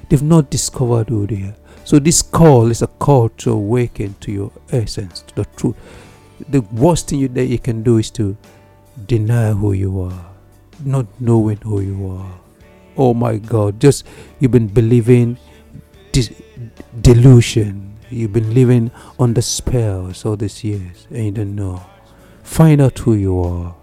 They've 0.08 0.22
not 0.22 0.50
discovered 0.50 1.08
who 1.08 1.26
they 1.26 1.42
are. 1.42 1.56
So 1.84 1.98
this 1.98 2.22
call 2.22 2.70
is 2.70 2.82
a 2.82 2.86
call 2.86 3.30
to 3.30 3.52
awaken 3.52 4.14
to 4.20 4.32
your 4.32 4.52
essence, 4.70 5.22
to 5.22 5.34
the 5.34 5.44
truth. 5.56 5.76
The 6.48 6.60
worst 6.60 7.08
thing 7.08 7.18
you, 7.18 7.28
that 7.28 7.46
you 7.46 7.58
can 7.58 7.82
do 7.82 7.96
is 7.96 8.10
to 8.12 8.36
deny 9.06 9.52
who 9.52 9.72
you 9.72 10.00
are 10.00 10.27
not 10.84 11.06
knowing 11.20 11.58
who 11.58 11.80
you 11.80 12.10
are. 12.10 12.40
Oh 12.96 13.14
my 13.14 13.38
God, 13.38 13.80
just 13.80 14.06
you've 14.40 14.50
been 14.52 14.68
believing 14.68 15.38
this 16.12 16.32
delusion. 17.00 17.96
You've 18.10 18.32
been 18.32 18.54
living 18.54 18.90
under 19.18 19.42
spells 19.42 20.24
all 20.24 20.36
these 20.36 20.64
years 20.64 21.06
and 21.10 21.24
you 21.26 21.30
don't 21.32 21.54
know. 21.54 21.84
Find 22.42 22.80
out 22.80 22.98
who 22.98 23.14
you 23.14 23.40
are. 23.40 23.74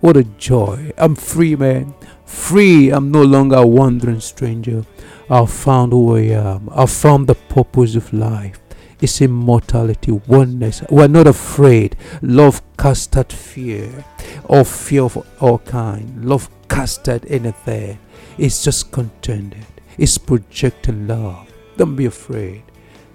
What 0.00 0.16
a 0.18 0.24
joy. 0.24 0.92
I'm 0.98 1.14
free, 1.14 1.56
man. 1.56 1.94
Free. 2.26 2.90
I'm 2.90 3.10
no 3.10 3.22
longer 3.22 3.56
a 3.56 3.66
wandering 3.66 4.20
stranger. 4.20 4.84
I've 5.30 5.50
found 5.50 5.92
who 5.92 6.16
I 6.16 6.20
am. 6.36 6.68
I've 6.70 6.90
found 6.90 7.26
the 7.26 7.34
purpose 7.34 7.94
of 7.96 8.12
life 8.12 8.60
It's 9.00 9.20
immortality, 9.20 10.12
oneness. 10.12 10.82
We're 10.90 11.08
not 11.08 11.26
afraid. 11.26 11.96
Love 12.22 12.62
casted 12.78 13.32
fear, 13.32 14.04
or 14.44 14.64
fear 14.64 15.02
of 15.02 15.26
all 15.40 15.58
kind. 15.58 16.24
Love 16.24 16.48
casted 16.68 17.24
anything. 17.26 17.98
It's 18.38 18.64
just 18.64 18.92
contented. 18.92 19.66
It's 19.98 20.18
projecting 20.18 21.06
love. 21.06 21.52
Don't 21.76 21.96
be 21.96 22.06
afraid. 22.06 22.62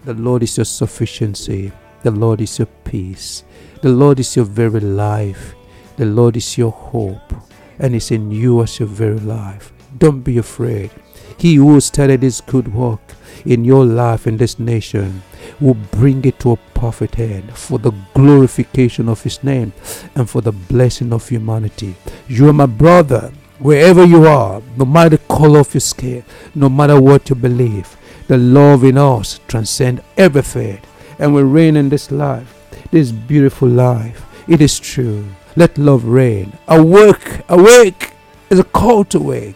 The 0.05 0.13
Lord 0.13 0.43
is 0.43 0.57
your 0.57 0.65
sufficiency. 0.65 1.71
The 2.03 2.11
Lord 2.11 2.41
is 2.41 2.57
your 2.57 2.67
peace. 2.85 3.43
The 3.81 3.89
Lord 3.89 4.19
is 4.19 4.35
your 4.35 4.45
very 4.45 4.79
life. 4.79 5.55
The 5.97 6.05
Lord 6.05 6.37
is 6.37 6.57
your 6.57 6.71
hope. 6.71 7.33
And 7.79 7.95
it's 7.95 8.11
in 8.11 8.31
you 8.31 8.61
as 8.63 8.79
your 8.79 8.87
very 8.87 9.19
life. 9.19 9.73
Don't 9.97 10.21
be 10.21 10.37
afraid. 10.37 10.91
He 11.37 11.55
who 11.55 11.79
started 11.79 12.21
this 12.21 12.41
good 12.41 12.73
work 12.73 13.01
in 13.45 13.63
your 13.63 13.85
life 13.85 14.27
in 14.27 14.37
this 14.37 14.59
nation 14.59 15.21
will 15.59 15.77
bring 15.91 16.23
it 16.25 16.39
to 16.39 16.51
a 16.51 16.59
perfect 16.79 17.19
end 17.19 17.51
for 17.57 17.77
the 17.77 17.91
glorification 18.13 19.09
of 19.09 19.21
His 19.21 19.43
name 19.43 19.73
and 20.15 20.29
for 20.29 20.41
the 20.41 20.53
blessing 20.53 21.11
of 21.11 21.27
humanity. 21.27 21.95
You 22.29 22.47
are 22.47 22.53
my 22.53 22.67
brother, 22.67 23.31
wherever 23.59 24.05
you 24.05 24.25
are, 24.25 24.61
no 24.77 24.85
matter 24.85 25.09
the 25.09 25.17
color 25.17 25.59
of 25.59 25.73
your 25.73 25.81
skin, 25.81 26.23
no 26.55 26.69
matter 26.69 26.99
what 26.99 27.29
you 27.29 27.35
believe. 27.35 27.97
The 28.27 28.37
love 28.37 28.85
in 28.85 28.97
us 28.97 29.41
transcends 29.47 30.01
everything, 30.15 30.79
and 31.19 31.35
we 31.35 31.43
reign 31.43 31.75
in 31.75 31.89
this 31.89 32.11
life, 32.11 32.55
this 32.91 33.11
beautiful 33.11 33.67
life. 33.67 34.25
It 34.47 34.61
is 34.61 34.79
true. 34.79 35.25
Let 35.57 35.77
love 35.77 36.05
reign. 36.05 36.53
Awake, 36.69 37.41
awake 37.49 38.13
is 38.49 38.59
a 38.59 38.63
call 38.63 39.03
to 39.05 39.19
wake. 39.19 39.55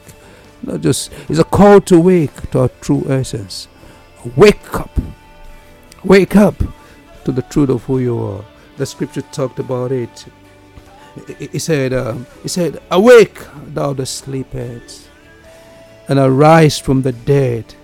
Not 0.62 0.81
just 0.81 1.12
it's 1.29 1.39
a 1.39 1.43
call 1.43 1.79
to 1.81 1.99
wake 1.99 2.51
to 2.51 2.59
our 2.62 2.69
true 2.81 3.05
essence. 3.09 3.67
Wake 4.36 4.73
up 4.75 4.97
Wake 6.03 6.36
up 6.36 6.55
to 7.25 7.31
the 7.31 7.41
truth 7.43 7.69
of 7.69 7.83
who 7.83 7.99
you 7.99 8.19
are. 8.19 8.43
The 8.77 8.86
scripture 8.86 9.21
talked 9.21 9.59
about 9.59 9.91
it. 9.91 10.25
He 11.38 11.59
said, 11.59 11.93
um, 11.93 12.25
"He 12.41 12.49
said, 12.49 12.81
awake, 12.89 13.39
thou 13.67 13.93
that 13.93 14.07
sleepest, 14.07 15.09
and 16.09 16.17
arise 16.17 16.79
from 16.79 17.03
the 17.03 17.12
dead, 17.12 17.75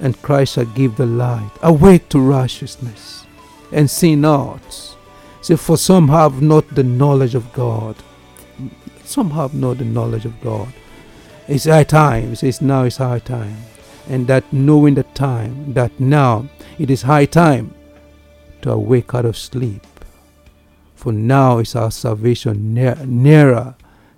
and 0.00 0.20
Christ 0.20 0.54
shall 0.54 0.64
give 0.64 0.96
the 0.96 1.06
light. 1.06 1.50
Awake 1.62 2.08
to 2.08 2.18
righteousness, 2.18 3.24
and 3.70 3.88
sin 3.88 4.22
not. 4.22 4.96
See, 5.42 5.56
for 5.56 5.76
some 5.76 6.08
have 6.08 6.42
not 6.42 6.68
the 6.74 6.82
knowledge 6.82 7.36
of 7.36 7.52
God. 7.52 7.96
Some 9.04 9.30
have 9.30 9.54
not 9.54 9.78
the 9.78 9.84
knowledge 9.84 10.24
of 10.24 10.40
God. 10.40 10.72
It's 11.46 11.64
high 11.64 11.84
time. 11.84 12.32
It 12.32 12.36
says 12.36 12.60
now 12.60 12.82
it's 12.84 12.96
high 12.96 13.20
time, 13.20 13.58
and 14.08 14.26
that 14.26 14.52
knowing 14.52 14.94
the 14.94 15.04
time, 15.14 15.72
that 15.74 15.98
now 16.00 16.48
it 16.78 16.90
is 16.90 17.02
high 17.02 17.26
time 17.26 17.74
to 18.62 18.72
awake 18.72 19.14
out 19.14 19.24
of 19.24 19.36
sleep. 19.36 19.86
For 20.94 21.12
now 21.12 21.58
is 21.58 21.74
our 21.74 21.90
salvation 21.90 22.74
near, 22.74 22.96
nearer 23.04 23.74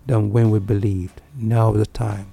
than 0.06 0.30
when 0.32 0.50
we 0.50 0.58
believed. 0.58 1.20
Now 1.36 1.72
is 1.72 1.78
the 1.78 1.86
time. 1.86 2.32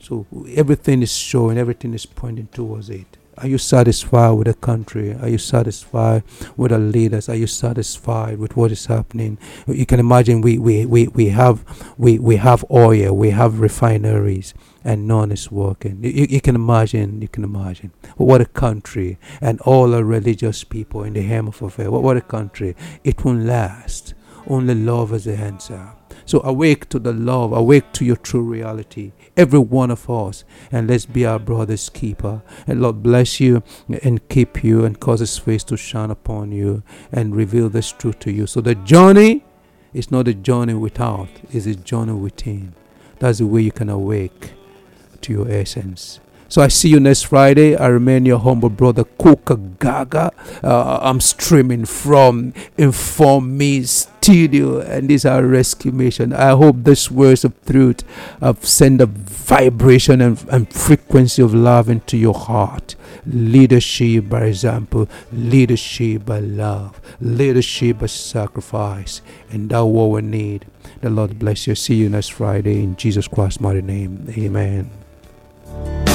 So 0.00 0.26
everything 0.54 1.02
is 1.02 1.16
showing, 1.16 1.58
everything 1.58 1.94
is 1.94 2.06
pointing 2.06 2.48
towards 2.48 2.90
it. 2.90 3.18
Are 3.38 3.46
you 3.48 3.56
satisfied 3.58 4.32
with 4.32 4.46
the 4.46 4.54
country? 4.54 5.14
Are 5.14 5.28
you 5.28 5.38
satisfied 5.38 6.22
with 6.56 6.70
the 6.70 6.78
leaders? 6.78 7.28
Are 7.28 7.34
you 7.34 7.46
satisfied 7.46 8.38
with 8.38 8.56
what 8.56 8.72
is 8.72 8.86
happening? 8.86 9.38
You 9.66 9.86
can 9.86 10.00
imagine 10.00 10.42
we, 10.42 10.58
we, 10.58 10.84
we, 10.84 11.08
we 11.08 11.28
have 11.28 11.64
we, 11.96 12.18
we 12.18 12.36
have 12.36 12.64
oil, 12.70 13.16
we 13.16 13.30
have 13.30 13.60
refineries, 13.60 14.54
and 14.84 15.06
none 15.06 15.32
is 15.32 15.50
working. 15.50 16.02
You, 16.02 16.26
you 16.28 16.40
can 16.40 16.54
imagine, 16.54 17.22
you 17.22 17.28
can 17.28 17.44
imagine. 17.44 17.92
What 18.16 18.40
a 18.40 18.46
country 18.46 19.18
and 19.40 19.60
all 19.62 19.88
the 19.88 20.04
religious 20.04 20.64
people 20.64 21.04
in 21.04 21.14
the 21.14 21.22
hem 21.22 21.48
of 21.48 21.60
affair. 21.62 21.90
What, 21.90 22.02
what 22.02 22.16
a 22.16 22.22
country. 22.22 22.76
It 23.04 23.24
won't 23.24 23.44
last. 23.44 24.14
Only 24.46 24.74
love 24.74 25.12
is 25.12 25.24
the 25.24 25.36
answer. 25.36 25.92
So 26.24 26.40
awake 26.42 26.88
to 26.90 26.98
the 26.98 27.12
love, 27.12 27.52
awake 27.52 27.92
to 27.94 28.04
your 28.04 28.16
true 28.16 28.42
reality 28.42 29.12
every 29.36 29.58
one 29.58 29.90
of 29.90 30.08
us, 30.10 30.44
and 30.70 30.88
let's 30.88 31.06
be 31.06 31.24
our 31.24 31.38
brother's 31.38 31.88
keeper. 31.88 32.42
And 32.66 32.80
Lord 32.80 33.02
bless 33.02 33.40
you 33.40 33.62
and 34.02 34.26
keep 34.28 34.62
you 34.62 34.84
and 34.84 34.98
cause 34.98 35.20
his 35.20 35.38
face 35.38 35.64
to 35.64 35.76
shine 35.76 36.10
upon 36.10 36.52
you 36.52 36.82
and 37.10 37.34
reveal 37.34 37.68
this 37.68 37.90
truth 37.92 38.18
to 38.20 38.32
you. 38.32 38.46
So 38.46 38.60
the 38.60 38.74
journey 38.74 39.44
is 39.92 40.10
not 40.10 40.28
a 40.28 40.34
journey 40.34 40.74
without, 40.74 41.28
it's 41.50 41.66
a 41.66 41.74
journey 41.74 42.12
within. 42.12 42.74
That's 43.18 43.38
the 43.38 43.46
way 43.46 43.62
you 43.62 43.72
can 43.72 43.88
awake 43.88 44.52
to 45.22 45.32
your 45.32 45.50
essence. 45.50 46.20
So 46.52 46.60
I 46.60 46.68
see 46.68 46.90
you 46.90 47.00
next 47.00 47.22
Friday. 47.22 47.76
I 47.76 47.86
remain 47.86 48.26
your 48.26 48.38
humble 48.38 48.68
brother, 48.68 49.04
Kuka 49.04 49.56
Gaga. 49.56 50.32
Uh, 50.62 50.98
I'm 51.00 51.18
streaming 51.18 51.86
from 51.86 52.52
Inform 52.76 53.56
Me 53.56 53.84
Studio, 53.84 54.80
and 54.80 55.08
this 55.08 55.22
is 55.22 55.24
our 55.24 55.46
rescue 55.46 55.92
mission. 55.92 56.34
I 56.34 56.50
hope 56.50 56.76
this 56.80 57.10
words 57.10 57.46
of 57.46 57.54
truth 57.64 58.04
have 58.42 58.66
sent 58.66 59.00
a 59.00 59.06
vibration 59.06 60.20
and, 60.20 60.44
and 60.50 60.70
frequency 60.70 61.40
of 61.40 61.54
love 61.54 61.88
into 61.88 62.18
your 62.18 62.34
heart. 62.34 62.96
Leadership 63.24 64.28
by 64.28 64.42
example, 64.42 65.08
leadership 65.32 66.26
by 66.26 66.40
love, 66.40 67.00
leadership 67.18 68.00
by 68.00 68.06
sacrifice, 68.06 69.22
and 69.50 69.70
that's 69.70 69.84
what 69.84 70.10
we 70.10 70.20
need. 70.20 70.66
The 71.00 71.08
Lord 71.08 71.38
bless 71.38 71.66
you. 71.66 71.74
See 71.74 71.94
you 71.94 72.10
next 72.10 72.28
Friday 72.28 72.82
in 72.82 72.94
Jesus 72.96 73.26
Christ's 73.26 73.62
mighty 73.62 73.80
name. 73.80 74.26
Amen. 74.36 75.01
Bye. 75.72 76.11